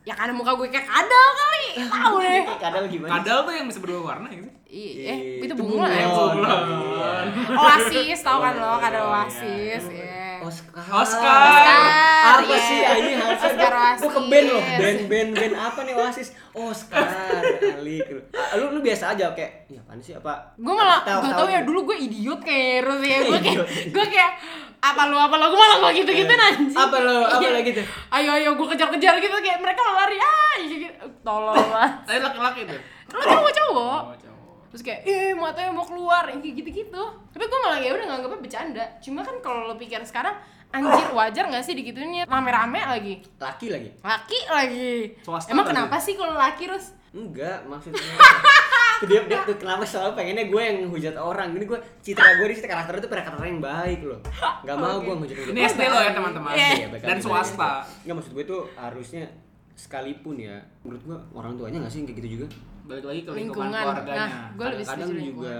ya 0.00 0.14
karena 0.16 0.32
muka 0.32 0.50
gue 0.58 0.66
kayak 0.66 0.88
kadal 0.88 1.28
kali 1.36 1.66
tahu 1.86 2.16
deh 2.18 2.42
Kadal 2.64 2.82
gimana? 2.88 3.10
Kadal 3.20 3.38
tuh 3.46 3.52
yang 3.54 3.66
bisa 3.68 3.78
berdua 3.84 4.00
warna 4.02 4.28
ya 4.32 4.40
sih? 4.42 4.52
Iya, 4.70 5.02
eh 5.10 5.18
itu 5.42 5.54
bunglon 5.54 5.90
ya 5.90 6.06
bunglon. 6.08 6.64
Bunglon. 6.66 7.26
oasis 7.58 8.20
tau 8.22 8.38
kan 8.38 8.54
lo 8.58 8.78
kadal 8.78 9.02
iya, 9.06 9.12
oasis 9.12 9.82
iya. 10.52 10.80
ya 10.80 10.92
Oscar. 10.92 11.38
Oscar. 11.40 11.80
Apa 12.20 12.42
Iya. 12.44 12.58
sih 12.60 12.78
ah, 12.80 12.94
ini 12.94 13.10
harusnya 13.12 13.48
Oscar 13.48 13.72
gua, 13.72 13.90
gua 13.96 14.10
ke 14.10 14.20
band 14.22 14.46
loh. 14.46 14.60
Oasis. 14.60 14.76
Band 14.76 15.00
band 15.06 15.30
band 15.32 15.54
apa 15.56 15.80
nih 15.80 15.94
Oasis? 15.94 16.28
Oscar 16.50 17.06
Ali. 17.72 17.96
Ah, 18.30 18.54
Lu 18.56 18.64
lu 18.70 18.80
biasa 18.80 19.04
aja 19.10 19.30
kayak, 19.30 19.52
ya 19.66 19.78
apaan 19.80 19.98
sih 19.98 20.12
apa? 20.12 20.34
gue 20.54 20.68
malah 20.70 21.00
Tahu- 21.00 21.22
gak 21.22 21.30
tahu 21.30 21.38
tau 21.38 21.48
ya 21.48 21.56
gitu. 21.56 21.68
dulu 21.68 21.78
gue 21.86 21.96
idiot 22.00 22.40
kayak 22.40 22.82
terus 22.82 23.00
ya 23.00 23.18
gue 23.20 23.38
kayak 23.38 23.56
Idiot. 23.56 23.68
gue 23.88 24.06
kayak 24.08 24.32
apa 24.80 25.02
lu 25.04 25.16
apa 25.16 25.34
lu 25.34 25.46
gue 25.46 25.60
malah 25.60 25.76
gue 25.78 25.90
gitu 25.96 26.10
gitu 26.12 26.32
anjing 26.32 26.72
Apa 26.72 26.96
lo? 26.98 27.16
Apa 27.24 27.38
Iya. 27.38 27.50
lo 27.50 27.60
gitu? 27.62 27.82
ayo 28.10 28.30
ayo 28.34 28.50
gue 28.52 28.66
kejar 28.68 28.88
kejar 28.90 29.14
gitu 29.16 29.36
kayak 29.38 29.58
mereka 29.58 29.80
malah 29.80 29.96
lari 30.02 30.16
ah 30.18 30.54
gitu 30.58 30.86
tolol 31.20 31.54
banget 31.54 31.92
Tapi 32.02 32.18
laki-laki 32.18 32.60
tuh. 32.66 32.80
lo 33.10 33.22
cowok 33.22 33.52
cowok 33.52 34.00
Oh, 34.02 34.16
cowok. 34.16 34.29
Terus 34.70 34.82
kayak 34.86 35.02
eh 35.02 35.34
matanya 35.34 35.74
mau 35.74 35.82
keluar 35.82 36.30
yang 36.30 36.38
kayak 36.38 36.62
gitu-gitu. 36.62 37.02
Tapi 37.34 37.44
gue 37.44 37.60
malah 37.66 37.78
ya 37.82 37.90
udah 37.94 38.06
nganggapnya 38.06 38.38
bercanda. 38.38 38.84
Cuma 39.02 39.20
kan 39.26 39.36
kalau 39.42 39.66
lo 39.66 39.74
pikir 39.74 39.98
sekarang 40.06 40.38
anjir 40.70 41.10
wajar 41.10 41.50
nggak 41.50 41.64
sih 41.66 41.74
digituinnya 41.74 42.24
rame-rame 42.30 42.78
lagi. 42.78 43.14
Laki 43.42 43.66
lagi? 43.74 43.90
laki 44.00 44.38
lagi. 44.46 44.94
Swasta 45.26 45.50
emang 45.50 45.66
lagi. 45.66 45.74
kenapa 45.74 45.96
sih? 45.98 46.14
kalau 46.14 46.34
laki 46.38 46.64
terus 46.70 46.86
Enggak, 47.10 47.66
maksudnya 47.66 47.98
dia, 49.10 49.20
dia 49.26 49.42
tuh 49.42 49.58
kenapa 49.58 49.82
selalu 49.82 50.14
pengennya 50.14 50.46
gue 50.46 50.62
yang 50.62 50.78
hujat 50.86 51.18
orang? 51.18 51.50
Ini 51.58 51.66
gue, 51.66 51.74
citra 52.06 52.38
gue 52.38 52.46
di 52.46 52.54
situ 52.54 52.70
karakter 52.70 53.02
itu 53.02 53.10
karakter 53.10 53.34
yang 53.42 53.58
baik 53.58 54.06
loh. 54.06 54.22
Gak 54.62 54.76
mau 54.78 55.02
gue 55.02 55.10
ngehujat-hujat 55.18 55.50
Ini 55.50 55.60
SD 55.74 55.82
lo 55.90 55.98
ya 55.98 56.14
teman-teman. 56.14 56.54
Iya. 56.54 56.68
Iya, 56.70 56.86
baik 56.94 57.02
Dan 57.02 57.18
swasta. 57.18 57.82
Nggak 58.06 58.14
maksud 58.14 58.30
gue 58.30 58.44
tuh 58.46 58.62
harusnya 58.78 59.26
sekalipun 59.80 60.36
ya 60.36 60.60
menurut 60.84 61.02
gue 61.08 61.16
orang 61.32 61.56
tuanya 61.56 61.80
nggak 61.80 61.92
sih 61.92 61.98
yang 62.04 62.08
kayak 62.12 62.18
gitu 62.20 62.28
juga 62.36 62.46
Balik 62.90 63.04
lagi 63.06 63.20
ke 63.20 63.30
lingkungan, 63.30 63.70
Lingkungan. 63.70 63.70
keluarganya. 63.72 64.18
Nah, 64.18 64.30
Gua 64.52 64.66
lebih 64.68 64.84
kadang 64.84 65.10
juga 65.14 65.56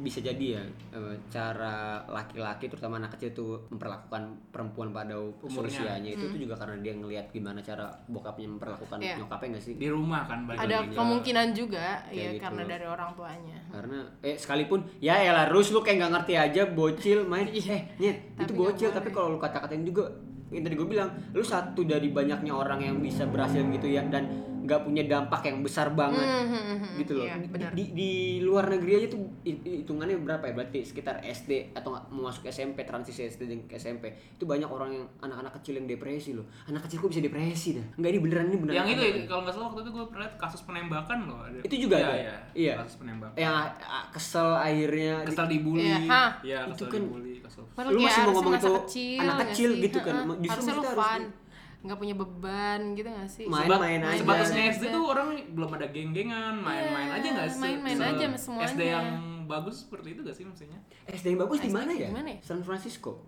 bisa 0.00 0.16
jadi 0.18 0.46
ya 0.56 0.62
eh, 0.96 1.14
cara 1.28 1.76
laki-laki 2.08 2.72
terutama 2.72 2.96
anak 2.96 3.12
kecil 3.12 3.36
tuh 3.36 3.50
memperlakukan 3.68 4.22
perempuan 4.48 4.88
pada 4.88 5.12
usianya 5.44 6.08
itu 6.08 6.24
tuh 6.24 6.40
juga 6.40 6.56
karena 6.56 6.80
dia 6.80 6.96
ngelihat 6.96 7.28
gimana 7.28 7.60
cara 7.60 7.84
bokapnya 8.08 8.48
memperlakukan 8.48 8.96
Hmm. 8.96 9.04
Iya. 9.04 9.16
nyokapnya 9.20 9.48
nggak 9.50 9.60
sih 9.62 9.74
di 9.76 9.88
rumah 9.88 10.24
kan 10.24 10.48
balik 10.48 10.56
ada 10.58 10.76
lagi. 10.80 10.96
kemungkinan 10.96 11.46
juga 11.52 12.00
Kayak 12.02 12.16
ya 12.16 12.30
gitu. 12.30 12.40
karena 12.40 12.62
dari 12.64 12.86
orang 12.88 13.10
tuanya 13.12 13.58
karena 13.68 13.98
eh 14.22 14.34
sekalipun 14.34 14.80
ya 14.98 15.14
elah 15.20 15.46
Rus 15.46 15.68
lu 15.68 15.84
kayak 15.84 15.96
nggak 16.00 16.12
ngerti 16.16 16.34
aja 16.38 16.62
bocil 16.66 17.18
main 17.22 17.46
eh 17.46 17.60
nyet 17.94 18.16
Tapi 18.32 18.40
itu 18.40 18.52
bocil 18.56 18.88
tapi 18.88 19.08
kalau 19.10 19.28
lu 19.28 19.38
kata-katain 19.38 19.84
juga 19.84 20.08
yang 20.48 20.64
tadi 20.64 20.74
gue 20.74 20.88
bilang 20.88 21.12
lu 21.30 21.44
satu 21.44 21.84
dari 21.84 22.08
banyaknya 22.08 22.50
orang 22.50 22.80
yang 22.80 22.96
bisa 22.98 23.22
berhasil 23.24 23.60
gitu 23.62 23.86
ya 23.86 24.00
dan 24.02 24.48
nggak 24.70 24.80
punya 24.80 25.02
dampak 25.04 25.42
yang 25.42 25.58
besar 25.60 25.90
banget. 25.90 26.22
Hmm, 26.22 26.94
gitu 26.94 27.12
loh. 27.16 27.26
Iya, 27.26 27.42
Di- 27.42 27.50
di, 27.74 27.84
di 27.90 28.10
luar 28.40 28.70
negeri 28.70 28.92
aja 28.96 29.08
tuh 29.10 29.26
hi- 29.42 29.58
hitungannya 29.82 30.14
berapa 30.20 30.46
ya? 30.46 30.54
Berarti 30.54 30.78
sekitar 30.80 31.18
SD 31.20 31.74
atau 31.74 31.90
nggak 31.90 32.04
mau 32.08 32.30
masuk 32.30 32.46
SMP 32.46 32.82
transisi 32.82 33.26
SD 33.26 33.42
dan 33.44 33.60
ke 33.64 33.74
SMP 33.74 34.06
itu 34.30 34.44
banyak 34.44 34.64
orang 34.64 34.90
yang 34.92 35.04
anak-anak 35.18 35.58
kecil 35.58 35.74
yang 35.74 35.86
depresi 35.86 36.30
loh. 36.32 36.46
Anak 36.64 36.86
kecil 36.86 36.98
kok 36.98 37.10
bisa 37.10 37.18
depresi 37.18 37.74
dah? 37.74 37.86
Nggak 37.96 38.10
ini 38.12 38.20
beneran 38.20 38.46
ini 38.46 38.58
beneran. 38.58 38.76
Yang 38.76 38.88
itu 38.88 39.02
ya, 39.02 39.12
kalau 39.26 39.42
nggak 39.42 39.54
salah 39.56 39.66
waktu 39.66 39.80
itu 39.80 39.90
gue 39.90 40.04
pernah 40.06 40.22
lihat 40.22 40.34
kasus 40.38 40.60
penembakan 40.62 41.18
loh 41.24 41.38
ada. 41.42 41.58
Itu 41.60 41.74
juga 41.76 41.96
Iya, 41.96 42.06
ada? 42.06 42.14
iya. 42.14 42.34
Iya. 42.54 42.74
kasus 42.78 42.96
penembakan. 42.96 43.34
Yang 43.34 43.54
ah, 43.82 44.04
kesel 44.08 44.48
akhirnya 44.54 45.14
kesel 45.24 45.46
dibully. 45.48 45.82
Iya, 45.82 45.98
hah. 46.06 46.30
Iya, 46.40 46.58
Itu 46.62 46.72
kesel 46.76 46.86
kan- 46.86 47.02
dibully 47.02 47.34
kesel. 47.40 47.64
Lu 47.90 47.98
masih 47.98 48.20
mau 48.22 48.32
ngomong 48.32 48.54
itu 48.54 48.70
kecil, 48.78 49.18
anak 49.18 49.36
kecil 49.44 49.70
gitu 49.80 49.98
kan. 49.98 50.14
Justru 50.38 50.62
kita 50.70 50.86
harus 50.86 51.39
nggak 51.80 51.96
punya 51.96 52.12
beban 52.12 52.92
gitu 52.92 53.08
gak 53.08 53.24
sih 53.26 53.44
Main- 53.44 53.64
Sebat- 53.64 53.80
main 53.80 54.00
aja. 54.02 54.20
sebatasnya 54.20 54.62
SD 54.70 54.84
tuh 54.90 55.04
orang 55.06 55.28
belum 55.48 55.70
ada 55.72 55.86
geng-gengan 55.86 56.54
main-main 56.54 57.08
Iya, 57.08 57.16
aja 57.16 57.28
nggak 57.32 57.48
sih 57.48 57.58
main-main 57.58 57.96
aja 57.98 58.26
semuanya. 58.36 58.68
SD 58.68 58.80
yang 58.86 59.06
bagus 59.46 59.76
seperti 59.82 60.08
itu 60.10 60.20
gak 60.20 60.34
sih 60.34 60.44
maksudnya 60.44 60.78
SD 61.08 61.26
yang 61.30 61.40
bagus 61.40 61.58
di 61.58 61.70
mana 61.70 61.90
ya? 61.90 62.06
di 62.06 62.14
mana 62.14 62.28
ya? 62.30 62.38
San 62.40 62.60
Francisco. 62.60 63.24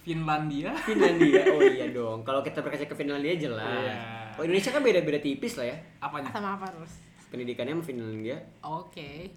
Finlandia 0.00 0.72
Finlandia. 0.78 1.42
Oh 1.50 1.60
iya 1.62 1.88
dong. 1.90 2.20
Kalau 2.22 2.40
kita 2.40 2.60
berkaca 2.60 2.84
ke 2.84 2.92
Finlandia 2.94 3.36
jelas. 3.36 3.64
Iya. 3.64 3.96
Oh 4.34 4.42
Indonesia 4.42 4.68
kan 4.68 4.80
beda-beda 4.80 5.16
tipis 5.18 5.54
lah 5.54 5.66
ya. 5.66 5.76
apanya 5.98 6.28
sama 6.28 6.56
apa 6.56 6.68
terus 6.68 6.92
Pendidikannya 7.26 7.72
sama 7.72 7.84
Finlandia. 7.84 8.36
oke 8.60 9.32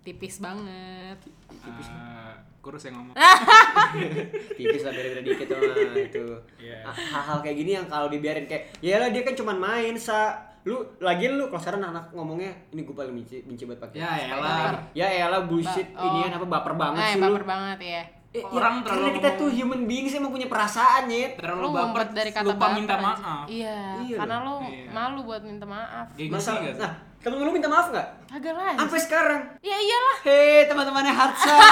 tipis 0.00 0.38
banget 0.38 1.18
Eh, 1.64 2.34
kurus 2.64 2.82
yang 2.82 2.96
ngomong 2.96 3.12
tipis 4.56 4.82
lah 4.82 4.92
beda-beda 4.92 5.20
dikit 5.22 5.46
tuh 5.46 5.56
mah 5.58 5.76
itu. 5.94 6.24
Iya. 6.58 6.76
Ah, 6.82 6.94
Hal-hal 6.94 7.38
kayak 7.40 7.56
gini 7.56 7.70
yang 7.74 7.86
kalau 7.86 8.08
dibiarin 8.08 8.44
kayak 8.44 8.72
ya 8.80 8.96
lah 8.96 9.08
dia 9.08 9.20
kan 9.20 9.34
cuman 9.34 9.56
main 9.56 9.94
sa 9.94 10.32
lu 10.64 10.80
lagi 10.98 11.28
lu 11.28 11.44
kalau 11.46 11.60
sekarang 11.60 11.84
anak 11.84 12.08
ngomongnya 12.10 12.48
ini 12.72 12.82
gue 12.82 12.96
paling 12.96 13.12
benci 13.12 13.44
benci 13.44 13.62
banget 13.62 13.84
pakai 13.84 13.96
Ya 14.00 14.10
elah. 14.26 14.72
ya 14.92 15.06
elah 15.20 15.44
bullshit 15.44 15.92
Ba- 15.92 16.00
oh. 16.00 16.24
ini 16.24 16.32
apa 16.32 16.46
baper 16.48 16.72
banget 16.74 17.00
sih 17.04 17.10
yang 17.12 17.20
lu 17.22 17.34
baper 17.34 17.44
banget 17.46 17.80
ya 17.82 18.04
Eh, 18.34 18.42
Orang 18.42 18.82
ya, 18.82 18.82
terlalu 18.82 18.98
karena 18.98 19.10
kita 19.14 19.30
tuh 19.38 19.46
human 19.48 19.86
being 19.86 20.10
sih 20.10 20.18
emang 20.18 20.34
punya 20.34 20.50
perasaan 20.50 21.06
nyet 21.06 21.38
terlalu 21.38 21.60
lu 21.60 21.70
baper 21.70 22.02
dari 22.10 22.34
kata 22.34 22.42
lupa 22.44 22.58
baper 22.58 22.70
minta 22.74 22.94
aja. 22.94 23.04
maaf 23.04 23.46
iya, 23.46 23.78
Iya 24.00 24.16
karena 24.18 24.36
lu 24.42 24.54
Iya. 24.64 24.90
malu 24.90 25.20
buat 25.22 25.42
minta 25.44 25.62
maaf 25.64 26.06
gengsi 26.10 26.34
Masa, 26.34 26.50
gak 26.58 26.74
sih 26.74 26.80
nah 26.80 26.92
temen 27.20 27.38
lu 27.38 27.52
minta 27.52 27.68
maaf 27.68 27.86
nggak 27.88 28.08
kagak 28.34 28.50
lah 28.58 28.74
sampai 28.74 28.98
sekarang. 28.98 29.40
Ya 29.62 29.78
iyalah. 29.78 30.16
Hei 30.26 30.66
teman-temannya 30.66 31.14
Harsa. 31.14 31.54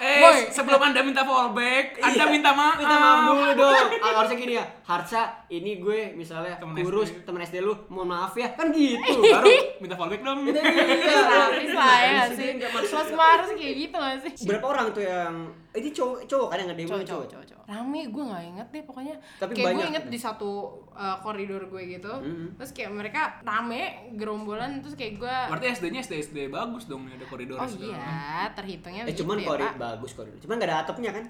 Eh 0.00 0.16
Boy. 0.24 0.48
sebelum 0.48 0.80
anda 0.80 1.04
minta 1.04 1.20
fallback 1.20 2.00
anda 2.00 2.24
Iya, 2.24 2.32
minta 2.32 2.56
maaf. 2.56 2.80
Minta 2.80 2.96
maaf 2.96 3.18
dulu 3.28 3.52
dong 3.52 3.86
Ah, 4.00 4.10
harusnya 4.16 4.38
gini 4.38 4.54
ya. 4.56 4.64
Harsa 4.80 5.44
ini 5.50 5.76
gue 5.76 6.16
misalnya 6.16 6.56
Temen 6.56 6.80
kurus 6.80 7.12
SD. 7.12 7.28
temen 7.28 7.44
SD 7.44 7.60
lu 7.60 7.76
mohon 7.92 8.08
maaf 8.08 8.32
ya. 8.32 8.48
Kan 8.54 8.72
gitu. 8.72 9.20
Baru 9.34 9.50
minta 9.82 9.98
fallback 9.98 10.22
dong. 10.24 10.46
Itu 10.46 10.56
iya. 10.56 11.20
Habis 11.52 11.72
lah 11.74 11.98
ya 12.00 12.22
sih? 12.32 12.48
Mas 12.64 13.10
Mars 13.12 13.50
kayak 13.52 13.74
gitu 13.76 13.96
gak 13.98 14.16
sih? 14.24 14.32
Berapa 14.48 14.66
orang 14.70 14.86
tuh 14.94 15.04
yang 15.04 15.34
ini 15.70 15.90
cowok 15.92 16.26
cowok 16.26 16.48
kan 16.48 16.56
yang 16.58 16.68
ngedemo 16.72 16.88
cowok 16.88 17.04
cowok 17.04 17.04
cowok 17.04 17.26
cowok 17.28 17.44
cowok. 17.44 17.64
Rame 17.70 18.00
gue 18.10 18.24
nggak 18.26 18.42
inget 18.42 18.68
deh 18.72 18.82
pokoknya. 18.82 19.14
Tapi 19.38 19.52
kayak 19.52 19.70
gue 19.70 19.84
inget 19.86 20.04
di 20.08 20.18
satu 20.18 20.50
uh, 20.90 21.16
koridor 21.20 21.68
gue 21.68 21.82
gitu. 21.86 22.10
Mhm. 22.10 22.56
terus 22.56 22.72
kayak 22.72 22.90
mereka 22.90 23.38
rame 23.44 24.10
gerombolan 24.16 24.80
terus 24.80 24.96
kayak 24.96 25.20
gue 25.20 25.36
berarti 25.46 25.66
SD-nya 25.80 26.00
SD 26.02 26.12
SD 26.22 26.38
bagus 26.48 26.84
dong 26.84 27.02
ada 27.06 27.24
koridor 27.24 27.56
oh 27.56 27.64
segala. 27.64 27.96
iya 27.96 28.44
terhitungnya 28.52 29.02
eh 29.02 29.14
cuman 29.14 29.36
ya, 29.36 29.46
koridor 29.46 29.70
Pak. 29.70 29.80
bagus 29.80 30.10
koridor 30.12 30.38
cuman 30.38 30.54
nggak 30.54 30.68
ada 30.68 30.76
atapnya 30.80 31.10
kan 31.10 31.24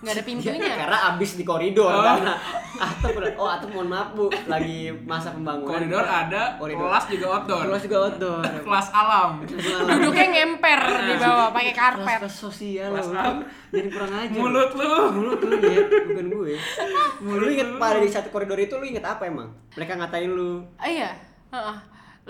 nggak 0.00 0.12
ada 0.12 0.22
Ya, 0.22 0.28
pintunya 0.32 0.72
karena 0.74 0.98
abis 1.10 1.30
di 1.36 1.44
koridor 1.44 1.86
Oh. 1.86 2.00
karena 2.00 2.32
atap 2.72 3.12
oh 3.36 3.44
atap 3.46 3.68
mohon 3.68 3.84
maaf 3.86 4.08
bu 4.10 4.32
lagi 4.46 4.88
masa 5.04 5.28
pembangunan 5.30 5.76
Koridor 5.76 6.00
ada, 6.00 6.56
Koridor. 6.56 6.88
kelas 6.88 7.04
juga 7.06 7.26
outdoor. 7.30 7.62
kelas 7.68 7.82
juga 7.84 7.96
outdoor 8.02 8.40
Kelas 8.64 8.88
alam. 8.90 9.30
duduknya 9.44 10.26
ngemper 10.30 10.80
di 11.04 11.14
bawah 11.14 11.48
pakai 11.50 11.74
karpet 11.74 12.16
kelas 12.18 12.32
sosial 12.34 12.88
Kelas 12.90 13.06
loh 13.06 13.20
apa? 13.20 13.44
jadi 13.68 13.88
kurang 13.88 14.12
aja 14.14 14.32
Mulut 14.34 14.70
lu. 14.72 14.88
mulut 15.12 15.40
lu 15.42 15.56
ya 15.60 15.80
bukan 15.84 16.26
gue 16.32 16.54
lu 17.36 17.46
inget 17.46 17.68
pada 17.76 17.98
di 18.00 18.08
satu 18.08 18.28
koridor 18.30 18.56
itu 18.58 18.72
lu 18.72 18.84
inget 18.86 19.04
apa 19.04 19.22
emang 19.22 19.52
mereka 19.70 19.92
ngatain 19.94 20.30
lu 20.30 20.64
Ah, 20.74 20.88
iya 20.88 21.10
heeh. 21.50 21.76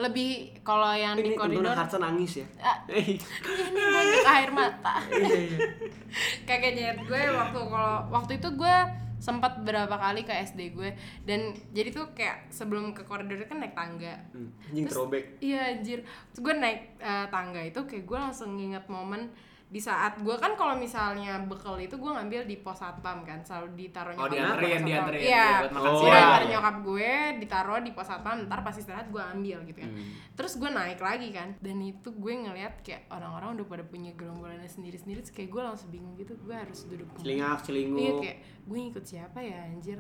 Lebih 0.00 0.30
kalau 0.64 0.90
yang 0.96 1.14
di 1.14 1.28
ini 1.28 1.36
temen 1.36 1.60
koridor 1.60 1.76
Harsa 1.76 2.00
nangis 2.00 2.40
ya? 2.40 2.46
Ah. 2.58 2.80
Eh, 2.88 3.20
ini 3.68 3.80
banyak 3.80 4.24
air 4.26 4.50
mata. 4.50 4.94
Iya 5.12 5.36
iya. 5.36 5.58
Kakek 6.48 6.72
nyet 6.74 6.98
gue 7.06 7.22
waktu 7.30 7.60
kalau 7.60 7.96
waktu 8.10 8.32
itu 8.40 8.48
gue 8.56 8.76
sempat 9.20 9.60
berapa 9.60 9.92
kali 9.92 10.24
ke 10.24 10.32
SD 10.32 10.72
gue. 10.72 10.96
Dan 11.28 11.52
jadi 11.76 11.92
tuh 11.92 12.16
kayak 12.16 12.48
sebelum 12.48 12.96
ke 12.96 13.04
koridor 13.04 13.36
itu 13.36 13.46
kan 13.46 13.60
naik 13.60 13.76
tangga. 13.76 14.16
Hmm, 14.32 14.50
anjing 14.72 14.88
throwback. 14.88 15.24
iya 15.44 15.76
anjir. 15.76 16.02
Terus 16.32 16.40
gue 16.40 16.54
naik 16.56 16.80
eh, 16.98 17.26
tangga 17.28 17.60
itu 17.60 17.80
kayak 17.84 18.04
gue 18.08 18.18
langsung 18.18 18.56
nginget 18.56 18.88
momen 18.88 19.28
di 19.70 19.78
saat 19.78 20.18
gue 20.18 20.34
kan 20.34 20.52
kalau 20.52 20.74
misalnya 20.74 21.38
bekal 21.40 21.78
itu 21.78 21.94
gue 21.94 22.10
ngambil 22.10 22.42
di 22.42 22.58
pos 22.58 22.74
satpam 22.76 23.22
kan 23.22 23.38
selalu 23.40 23.78
ditaruh 23.78 24.12
Oh, 24.12 24.26
nyokap 24.26 24.34
gue 24.58 24.66
dianterin, 24.66 24.66
di 24.66 24.66
pos 24.66 24.82
satpam. 24.82 24.88
dianterin, 24.90 25.20
iya 25.22 25.46
buat 25.56 25.70
makan 25.70 25.86
Oh, 25.86 25.94
Gue 25.94 26.02
siang. 26.02 26.26
iya. 26.26 26.48
nyokap 26.50 26.76
gue 26.82 27.10
ditaruh 27.38 27.78
di 27.80 27.90
pos 27.92 28.04
satpam 28.04 28.36
ntar 28.44 28.60
pas 28.60 28.74
istirahat 28.74 29.06
gue 29.08 29.22
ambil 29.24 29.58
gitu 29.64 29.78
kan 29.78 29.90
Hmm. 29.90 30.10
terus 30.32 30.52
gue 30.56 30.66
naik 30.68 30.98
lagi 31.00 31.28
kan 31.30 31.48
dan 31.56 31.76
itu 31.80 32.08
gue 32.10 32.32
ngeliat 32.36 32.74
kayak 32.80 33.02
orang-orang 33.08 33.48
udah 33.54 33.66
pada 33.68 33.84
punya 33.84 34.10
gerombolannya 34.12 34.66
sendiri-sendiri 34.66 35.22
kayak 35.24 35.48
gue 35.48 35.62
langsung 35.62 35.88
bingung 35.88 36.14
gitu 36.14 36.34
gue 36.36 36.52
harus 36.52 36.84
duduk 36.84 37.06
ke 37.06 37.14
mana. 37.14 37.22
celingak 37.22 37.46
iya 37.48 37.62
celinguk 37.62 38.18
kayak 38.20 38.36
gue 38.60 38.76
ngikut 38.80 39.04
siapa 39.06 39.38
ya 39.38 39.58
anjir 39.64 39.98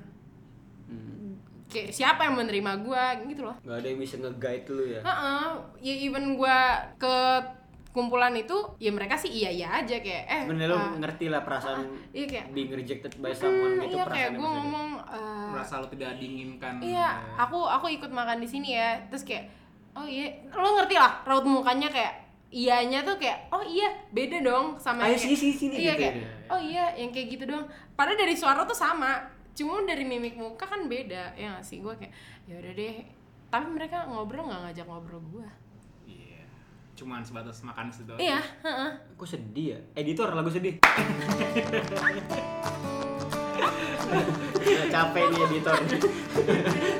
Hmm. 0.82 1.38
kayak 1.66 1.94
siapa 1.94 2.20
yang 2.20 2.34
menerima 2.36 2.72
gue 2.80 3.04
gitu 3.30 3.42
loh 3.44 3.54
Gak 3.60 3.76
ada 3.76 3.86
yang 3.86 4.00
bisa 4.00 4.18
nge-guide 4.18 4.66
lu 4.68 4.84
ya 4.88 5.00
Heeh, 5.00 5.46
ya 5.80 5.94
even 6.02 6.34
gua 6.34 6.58
ke 6.96 7.14
kumpulan 7.90 8.30
itu 8.38 8.54
ya 8.78 8.94
mereka 8.94 9.18
sih 9.18 9.30
iya 9.30 9.50
iya 9.50 9.68
aja 9.82 9.98
kayak 9.98 10.24
eh 10.30 10.42
sebenarnya 10.46 10.70
lu 10.70 10.78
ah, 10.78 10.94
ngerti 11.02 11.26
lah 11.26 11.42
perasaan 11.42 11.90
iya 12.14 12.26
kayak 12.30 12.46
being 12.54 12.70
rejected 12.70 13.12
by 13.18 13.34
someone 13.34 13.74
hmm, 13.74 13.90
gitu 13.90 13.98
iya 13.98 14.04
kayak 14.06 14.30
perasaan 14.30 14.38
gue 14.38 14.50
ngomong 14.62 14.88
eh, 15.10 15.48
Merasa 15.50 15.82
lu 15.82 15.86
tidak 15.90 16.10
diinginkan. 16.22 16.72
iya 16.78 17.08
aku 17.34 17.58
aku 17.66 17.90
ikut 17.90 18.10
makan 18.14 18.38
di 18.38 18.46
sini 18.46 18.78
ya 18.78 18.94
terus 19.10 19.26
kayak 19.26 19.50
oh 19.98 20.06
iya 20.06 20.30
lo 20.54 20.78
ngerti 20.78 20.94
lah 20.94 21.26
raut 21.26 21.42
mukanya 21.42 21.90
kayak 21.90 22.14
iyanya 22.50 23.02
tuh 23.02 23.18
kayak 23.18 23.50
oh 23.50 23.62
iya 23.62 23.90
beda 24.14 24.38
dong 24.42 24.78
sama 24.78 25.06
Ayo 25.06 25.18
sini, 25.18 25.34
sini, 25.38 25.54
sini, 25.54 25.74
iya 25.82 25.94
gitu 25.94 26.02
kayak 26.02 26.14
ya. 26.14 26.26
oh 26.50 26.60
iya 26.62 26.84
yang 26.94 27.10
kayak 27.10 27.26
gitu 27.34 27.44
doang 27.50 27.66
padahal 27.98 28.18
dari 28.18 28.34
suara 28.38 28.62
tuh 28.66 28.74
sama 28.74 29.18
cuma 29.54 29.82
dari 29.82 30.06
mimik 30.06 30.38
muka 30.38 30.66
kan 30.66 30.86
beda 30.86 31.34
ya 31.34 31.58
gak 31.58 31.66
sih 31.66 31.82
gue 31.82 31.94
kayak 31.94 32.14
ya 32.46 32.54
udah 32.58 32.72
deh 32.74 32.94
tapi 33.50 33.66
mereka 33.66 34.06
ngobrol 34.06 34.46
nggak 34.46 34.62
ngajak 34.70 34.86
ngobrol 34.86 35.22
gue. 35.26 35.48
Cuman 37.00 37.24
sebatas 37.24 37.64
makan 37.64 37.88
situ. 37.88 38.12
iya 38.20 38.44
heeh. 38.60 38.90
Kok 39.16 39.24
sedih 39.24 39.66
ya? 39.72 39.78
Editor 39.96 40.28
lagu 40.30 40.52
sedih. 40.52 40.76
Udah 44.60 44.86
capek 44.94 45.24
nih 45.26 45.40
editor. 45.46 45.76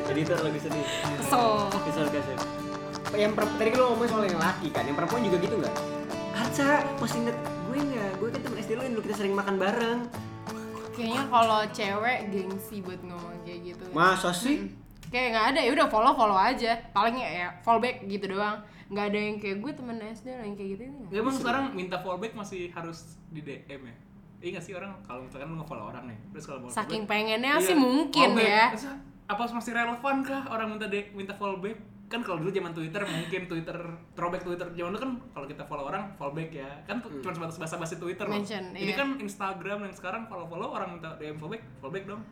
editor 0.09 0.39
lagu 0.41 0.57
sedih. 0.57 0.85
kesel 1.21 1.69
Kesel 1.85 2.07
kesel. 2.09 2.39
Yang 3.13 3.33
per- 3.35 3.53
tadi 3.59 3.69
kan 3.69 3.79
lo 3.79 3.87
ngomong 3.93 4.09
soal 4.09 4.25
yang 4.25 4.39
laki 4.39 4.69
kan, 4.71 4.87
yang 4.87 4.97
perempuan 4.97 5.21
juga 5.21 5.37
gitu 5.37 5.55
nggak? 5.59 5.75
Arca, 6.33 6.71
masih 6.97 7.19
inget 7.21 7.37
gue 7.37 7.79
nggak? 7.85 8.11
Gue 8.17 8.29
kan 8.31 8.41
temen 8.41 8.57
SD 8.57 8.71
lo 8.73 8.83
yang 8.83 8.95
dulu 8.95 9.05
kita 9.05 9.17
sering 9.19 9.35
makan 9.35 9.55
bareng. 9.59 10.01
Kayaknya 10.91 11.23
kalau 11.29 11.61
cewek 11.69 12.19
gengsi 12.31 12.77
buat 12.81 13.01
ngomong 13.03 13.37
kayak 13.43 13.61
gitu. 13.67 13.85
Masa 13.91 14.33
sih? 14.33 14.65
Hmm. 14.65 14.80
Kayak 15.11 15.29
nggak 15.35 15.47
ada 15.53 15.61
ya 15.61 15.71
udah 15.75 15.87
follow 15.91 16.13
follow 16.15 16.39
aja. 16.39 16.73
Paling 16.91 17.19
ya, 17.19 17.29
ya 17.29 17.47
follow 17.61 17.83
back 17.83 18.07
gitu 18.07 18.31
doang. 18.31 18.63
Nggak 18.91 19.05
ada 19.11 19.19
yang 19.19 19.37
kayak 19.39 19.57
gue 19.59 19.73
temen 19.75 19.97
SD 20.01 20.27
lah 20.35 20.45
yang 20.47 20.57
kayak 20.57 20.71
gitu. 20.75 20.83
nggak. 20.87 21.11
Ya 21.11 21.19
emang 21.19 21.35
sekarang 21.35 21.65
minta 21.75 21.97
fallback 21.99 22.33
masih 22.35 22.71
harus 22.71 23.19
di 23.29 23.43
DM 23.43 23.83
ya? 23.87 23.95
Iya 24.41 24.51
gak 24.57 24.65
sih 24.65 24.73
orang 24.73 24.97
kalau 25.05 25.21
misalkan 25.21 25.53
lu 25.53 25.61
nge-follow 25.61 25.93
orang 25.93 26.09
nih, 26.09 26.19
terus 26.33 26.49
kalau 26.49 26.65
mau 26.65 26.73
Saking 26.73 27.05
fallback, 27.05 27.11
pengennya 27.13 27.55
iya, 27.55 27.61
sih 27.61 27.77
mungkin 27.77 28.29
ya. 28.41 28.73
Apa 29.29 29.43
masih 29.47 29.77
relevan 29.77 30.17
kah 30.25 30.43
orang 30.49 30.67
minta 30.73 30.89
de 30.89 31.13
minta 31.13 31.37
fallback? 31.37 31.77
Kan 32.09 32.25
kalau 32.25 32.43
dulu 32.43 32.51
zaman 32.51 32.73
Twitter 32.73 33.05
mungkin 33.05 33.47
Twitter 33.47 33.77
throwback 34.17 34.43
Twitter 34.43 34.67
zaman 34.73 34.91
dulu 34.91 35.01
kan 35.05 35.13
kalau 35.31 35.47
kita 35.47 35.63
follow 35.63 35.87
orang 35.87 36.11
fallback 36.17 36.51
ya. 36.51 36.67
Kan 36.83 37.05
Hmm. 37.05 37.21
cuma 37.21 37.37
sebatas 37.37 37.61
basa-basi 37.61 38.01
Twitter 38.01 38.25
loh. 38.27 38.35
Mention, 38.35 38.73
Ini 38.73 38.91
iya. 38.91 38.97
kan 38.97 39.09
Instagram 39.21 39.79
yang 39.85 39.95
sekarang 39.95 40.25
follow-follow 40.27 40.73
orang 40.73 40.97
minta 40.97 41.15
DM 41.21 41.37
fallback, 41.37 41.63
fallback 41.79 42.05
dong. 42.09 42.25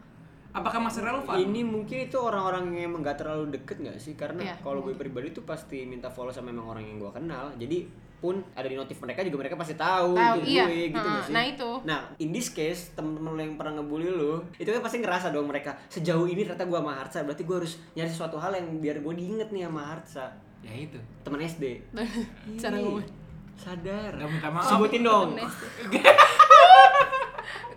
Apakah 0.48 0.80
masih 0.80 1.04
relevan? 1.04 1.36
Ini 1.36 1.60
mungkin 1.62 2.08
itu 2.08 2.16
orang-orang 2.16 2.72
yang 2.72 2.90
emang 2.90 3.04
gak 3.04 3.20
terlalu 3.20 3.52
deket 3.52 3.78
gak 3.84 3.98
sih? 4.00 4.16
Karena 4.16 4.40
Iya, 4.42 4.54
kalau 4.58 4.80
gue 4.80 4.96
pribadi 4.96 5.30
tuh 5.30 5.44
pasti 5.44 5.84
minta 5.84 6.08
follow 6.08 6.32
sama 6.32 6.48
emang 6.48 6.72
orang 6.72 6.84
yang 6.88 6.96
gue 6.98 7.10
kenal. 7.12 7.52
Jadi 7.54 7.84
pun 8.18 8.34
ada 8.50 8.66
di 8.66 8.74
notif 8.74 8.98
mereka 8.98 9.22
juga 9.22 9.46
mereka 9.46 9.54
pasti 9.54 9.78
tahu, 9.78 10.18
Tahu, 10.18 10.42
itu 10.42 10.58
iya. 10.58 10.66
gue 10.66 10.90
gitu 10.90 10.98
Nah, 10.98 11.14
gak 11.14 11.22
sih? 11.22 11.32
nah 11.36 11.44
itu. 11.46 11.70
Nah, 11.86 11.98
in 12.18 12.34
this 12.34 12.50
case 12.50 12.90
temen-temen 12.92 13.30
lo 13.30 13.38
yang 13.38 13.54
pernah 13.54 13.78
ngebully 13.78 14.10
lo, 14.10 14.42
itu 14.58 14.66
kan 14.66 14.82
pasti 14.82 14.98
ngerasa 14.98 15.30
dong 15.30 15.46
mereka 15.46 15.78
sejauh 15.86 16.26
ini 16.26 16.42
ternyata 16.42 16.66
gue 16.66 16.78
sama 16.82 16.98
Harsa, 16.98 17.22
berarti 17.22 17.46
gue 17.46 17.56
harus 17.62 17.78
nyari 17.94 18.10
sesuatu 18.10 18.34
hal 18.34 18.58
yang 18.58 18.66
biar 18.82 18.98
gue 18.98 19.14
diinget 19.14 19.54
nih 19.54 19.70
sama 19.70 19.82
Harsa. 19.86 20.26
Ya 20.66 20.74
itu. 20.74 20.98
Temen 21.22 21.38
SD. 21.38 21.64
Cara 22.62 22.74
Ih, 22.74 22.82
ngomong. 22.82 23.06
Sadar. 23.54 24.10
Gak 24.18 24.26
minta 24.26 24.50
maaf. 24.50 24.66
Sebutin 24.66 25.06
dong. 25.06 25.38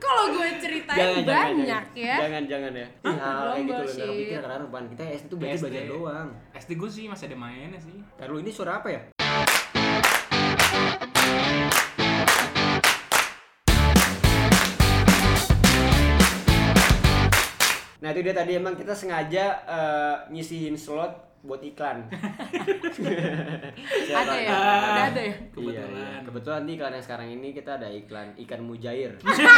Kalau 0.02 0.24
gue 0.34 0.48
ceritain 0.58 1.24
banyak 1.24 1.86
ya. 1.94 2.16
Jangan 2.26 2.44
jangan 2.50 2.72
ya. 2.74 2.88
Ih, 3.06 3.18
hal 3.22 3.48
kayak 3.54 3.62
gitu 3.62 3.72
lo 3.72 3.80
bullshit. 3.80 4.02
gak 4.02 4.18
pikir 4.18 4.40
karena 4.42 4.66
apaan. 4.66 4.86
Kita 4.90 5.04
SD 5.08 5.26
tuh 5.30 5.38
belajar 5.38 5.60
belajar 5.62 5.84
doang. 5.88 6.30
SD 6.58 6.72
gue 6.76 6.90
sih 6.90 7.06
masih 7.08 7.26
ada 7.30 7.38
mainnya 7.38 7.80
sih. 7.80 7.98
Taruh 8.18 8.38
ini 8.42 8.52
suara 8.52 8.82
apa 8.82 8.88
ya? 8.90 9.02
Nah 18.02 18.10
itu 18.10 18.20
dia 18.26 18.34
tadi 18.34 18.52
emang 18.58 18.74
kita 18.74 18.98
sengaja 18.98 19.46
eh, 19.70 20.16
nyisihin 20.34 20.74
slot 20.74 21.31
buat 21.42 21.58
iklan. 21.60 22.06
Ada 24.12 24.36
ya? 24.36 24.52
Udah 24.52 25.06
ada 25.08 25.22
ya? 25.22 25.34
Iya, 25.58 25.82
iya. 25.82 26.08
Kebetulan. 26.22 26.22
Kebetulan 26.24 26.62
di 26.64 26.72
iklan 26.76 26.94
yang 26.94 27.04
sekarang 27.04 27.28
ini 27.30 27.48
kita 27.52 27.72
ada 27.76 27.88
iklan 27.88 28.28
ikan 28.40 28.62
mujair. 28.62 29.12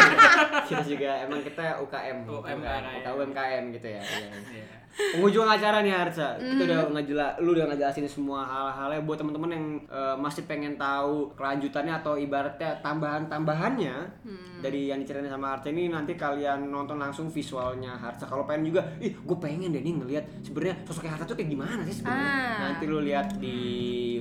kita 0.70 0.84
juga 0.84 1.10
emang 1.22 1.42
kita 1.42 1.80
UKM, 1.80 2.18
UMKM. 2.24 2.60
UKM, 2.62 3.14
UMKM 3.14 3.64
gitu 3.74 3.88
ya. 3.90 4.02
iya. 4.02 4.30
Iya. 4.50 4.68
Penghujung 4.94 5.50
acara 5.50 5.82
nih 5.82 5.90
Harsa, 5.90 6.38
kita 6.38 6.70
udah 6.70 6.86
Hmm. 6.86 6.94
ngejela, 6.94 7.34
lu 7.42 7.58
udah 7.58 7.66
ngejelasin 7.66 8.06
semua 8.06 8.46
hal-halnya 8.46 9.02
buat 9.02 9.18
temen-temen 9.18 9.50
yang 9.50 9.66
eh, 9.90 10.16
masih 10.16 10.46
pengen 10.46 10.78
tahu 10.78 11.34
kelanjutannya 11.34 11.98
atau 11.98 12.14
ibaratnya 12.14 12.78
tambahan-tambahannya 12.78 13.96
Hmm. 14.22 14.62
dari 14.62 14.94
yang 14.94 15.02
diceritain 15.02 15.26
sama 15.28 15.58
Harsa 15.58 15.74
ini 15.74 15.90
nanti 15.90 16.14
kalian 16.14 16.70
nonton 16.70 17.02
langsung 17.02 17.26
visualnya 17.26 17.98
Harsa. 17.98 18.30
Kalau 18.30 18.46
pengen 18.46 18.70
juga, 18.70 18.86
ih 19.02 19.18
gue 19.18 19.38
pengen 19.42 19.74
deh 19.74 19.82
nih 19.82 19.98
ngelihat 19.98 20.26
sebenarnya 20.46 20.86
sosoknya 20.86 21.18
Harsa 21.18 21.26
tuh 21.26 21.34
kayak 21.34 21.50
gimana 21.50 21.73
sih 21.82 21.94
sebenarnya. 22.00 22.30
Ah. 22.30 22.56
Nanti 22.70 22.84
lu 22.86 23.00
lihat 23.02 23.28
di 23.38 23.58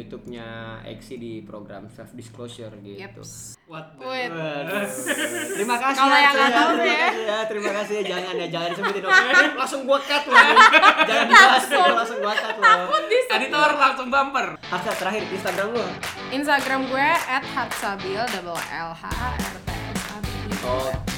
YouTube-nya 0.01 0.47
Exi 0.89 1.15
di 1.17 1.33
program 1.45 1.87
self 1.93 2.11
disclosure 2.13 2.73
gitu. 2.81 2.99
Yeps. 2.99 3.61
What 3.69 3.97
the 3.97 4.05
Wait. 4.05 4.31
Waduh. 4.33 4.85
Terima 5.57 5.77
kasih 5.79 5.99
Kalau 6.01 6.17
yang 6.17 6.35
Harsa, 6.35 6.41
nggak 6.43 6.53
tahu 6.53 6.71
terima 6.73 6.85
ya. 6.93 6.99
kasih 7.07 7.23
ya, 7.23 7.39
terima 7.49 7.71
kasih 7.73 7.95
ya. 7.95 8.03
Jangan 8.09 8.35
ya, 8.35 8.47
jangan 8.49 8.69
disebutin 8.73 9.01
dong. 9.03 9.15
Langsung 9.57 9.81
gua 9.85 9.99
cut 10.03 10.25
loh. 10.29 10.37
Jangan 11.09 11.27
dibahas 11.29 11.65
dong, 11.69 11.93
langsung 11.97 12.19
gua 12.21 12.35
cut 12.35 12.57
loh. 12.57 12.65
Takut 12.65 13.03
di 13.09 13.19
Editor 13.33 13.71
langsung 13.77 14.09
bumper. 14.09 14.47
Harsa 14.69 14.93
terakhir 14.97 15.23
Instagram 15.29 15.69
lu. 15.73 15.85
Instagram 16.33 16.81
gue 16.89 17.09
@harsabil 17.29 18.21
double 18.33 18.61
L 18.73 18.91
H 18.93 19.05
A 19.09 19.29
R 19.37 19.57
T 19.65 19.69
S 19.93 20.03
A 20.13 20.17
B 20.21 20.27
I 20.29 20.53
L. 20.53 20.69
Oke, 20.69 21.12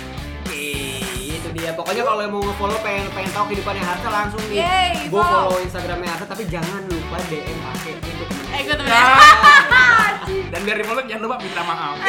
dia. 1.64 1.72
Pokoknya 1.72 2.02
kalau 2.04 2.20
yang 2.20 2.32
mau 2.36 2.44
nge-follow 2.44 2.78
pengen 2.84 3.08
pengen 3.16 3.30
tahu 3.32 3.44
kehidupannya 3.48 3.84
Harsa 3.88 4.08
langsung 4.12 4.42
nih. 4.52 4.60
Yeay, 4.60 5.08
Gua 5.08 5.24
follow. 5.24 5.40
follow 5.48 5.58
Instagramnya 5.64 6.10
Harsa 6.12 6.26
tapi 6.28 6.44
jangan 6.44 6.82
lupa 6.84 7.16
DM 7.32 7.58
pakai 7.64 7.92
itu 7.96 8.24
temen. 8.28 8.44
Eh 8.52 8.60
gue 8.60 8.74
temen 8.76 8.92
Dan 10.52 10.60
biar 10.68 10.76
di 10.76 10.84
follow 10.84 11.02
jangan 11.08 11.22
lupa 11.24 11.36
minta 11.40 11.62
maaf. 11.64 11.96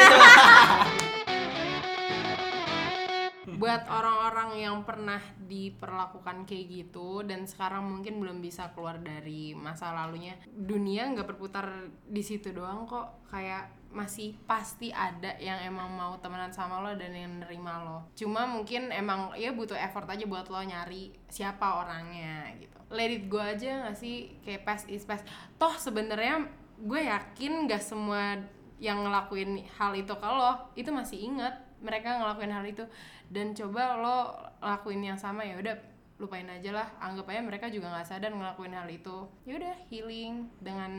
buat 3.56 3.88
orang-orang 3.88 4.60
yang 4.60 4.76
pernah 4.84 5.16
diperlakukan 5.48 6.44
kayak 6.44 6.66
gitu 6.68 7.24
dan 7.24 7.48
sekarang 7.48 7.88
mungkin 7.88 8.20
belum 8.20 8.44
bisa 8.44 8.76
keluar 8.76 9.00
dari 9.00 9.56
masa 9.56 9.96
lalunya 9.96 10.36
dunia 10.52 11.08
nggak 11.16 11.24
berputar 11.24 11.88
di 12.04 12.20
situ 12.20 12.52
doang 12.52 12.84
kok 12.84 13.24
kayak 13.32 13.72
masih 13.96 14.36
pasti 14.44 14.92
ada 14.92 15.32
yang 15.40 15.56
emang 15.64 15.88
mau 15.88 16.20
temenan 16.20 16.52
sama 16.52 16.84
lo 16.84 16.92
dan 17.00 17.16
yang 17.16 17.40
nerima 17.40 17.80
lo. 17.80 18.12
Cuma 18.12 18.44
mungkin 18.44 18.92
emang 18.92 19.32
ya 19.32 19.56
butuh 19.56 19.72
effort 19.72 20.04
aja 20.04 20.28
buat 20.28 20.52
lo 20.52 20.60
nyari 20.60 21.16
siapa 21.32 21.80
orangnya 21.80 22.52
gitu. 22.60 22.76
Let 22.92 23.08
it 23.08 23.32
go 23.32 23.40
aja 23.40 23.88
nggak 23.88 23.96
sih? 23.96 24.36
Kayak 24.44 24.68
past 24.68 24.84
is 24.92 25.08
past 25.08 25.24
toh 25.56 25.72
sebenarnya 25.80 26.44
gue 26.76 27.00
yakin 27.08 27.64
nggak 27.64 27.80
semua 27.80 28.36
yang 28.76 29.00
ngelakuin 29.08 29.64
hal 29.80 29.96
itu 29.96 30.12
ke 30.12 30.28
lo 30.28 30.68
itu 30.76 30.92
masih 30.92 31.32
inget 31.32 31.56
mereka 31.80 32.20
ngelakuin 32.20 32.52
hal 32.52 32.64
itu. 32.68 32.84
Dan 33.32 33.56
coba 33.56 33.96
lo 33.96 34.18
lakuin 34.60 35.00
yang 35.00 35.16
sama 35.16 35.40
ya 35.40 35.56
udah 35.56 35.95
lupain 36.16 36.48
aja 36.48 36.70
lah 36.72 36.88
anggap 36.96 37.28
aja 37.28 37.40
mereka 37.44 37.66
juga 37.68 37.92
nggak 37.92 38.08
sadar 38.08 38.32
ngelakuin 38.32 38.72
hal 38.72 38.88
itu 38.88 39.28
ya 39.44 39.60
udah 39.60 39.76
healing 39.92 40.48
dengan 40.64 40.92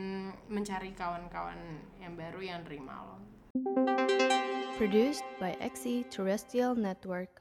mencari 0.46 0.94
kawan-kawan 0.94 1.58
yang 1.98 2.14
baru 2.14 2.38
yang 2.38 2.60
terima 2.62 2.94
lo 3.02 3.18
Produced 4.78 5.26
by 5.42 5.58
XE 5.58 6.06
Terrestrial 6.06 6.78
Network. 6.78 7.32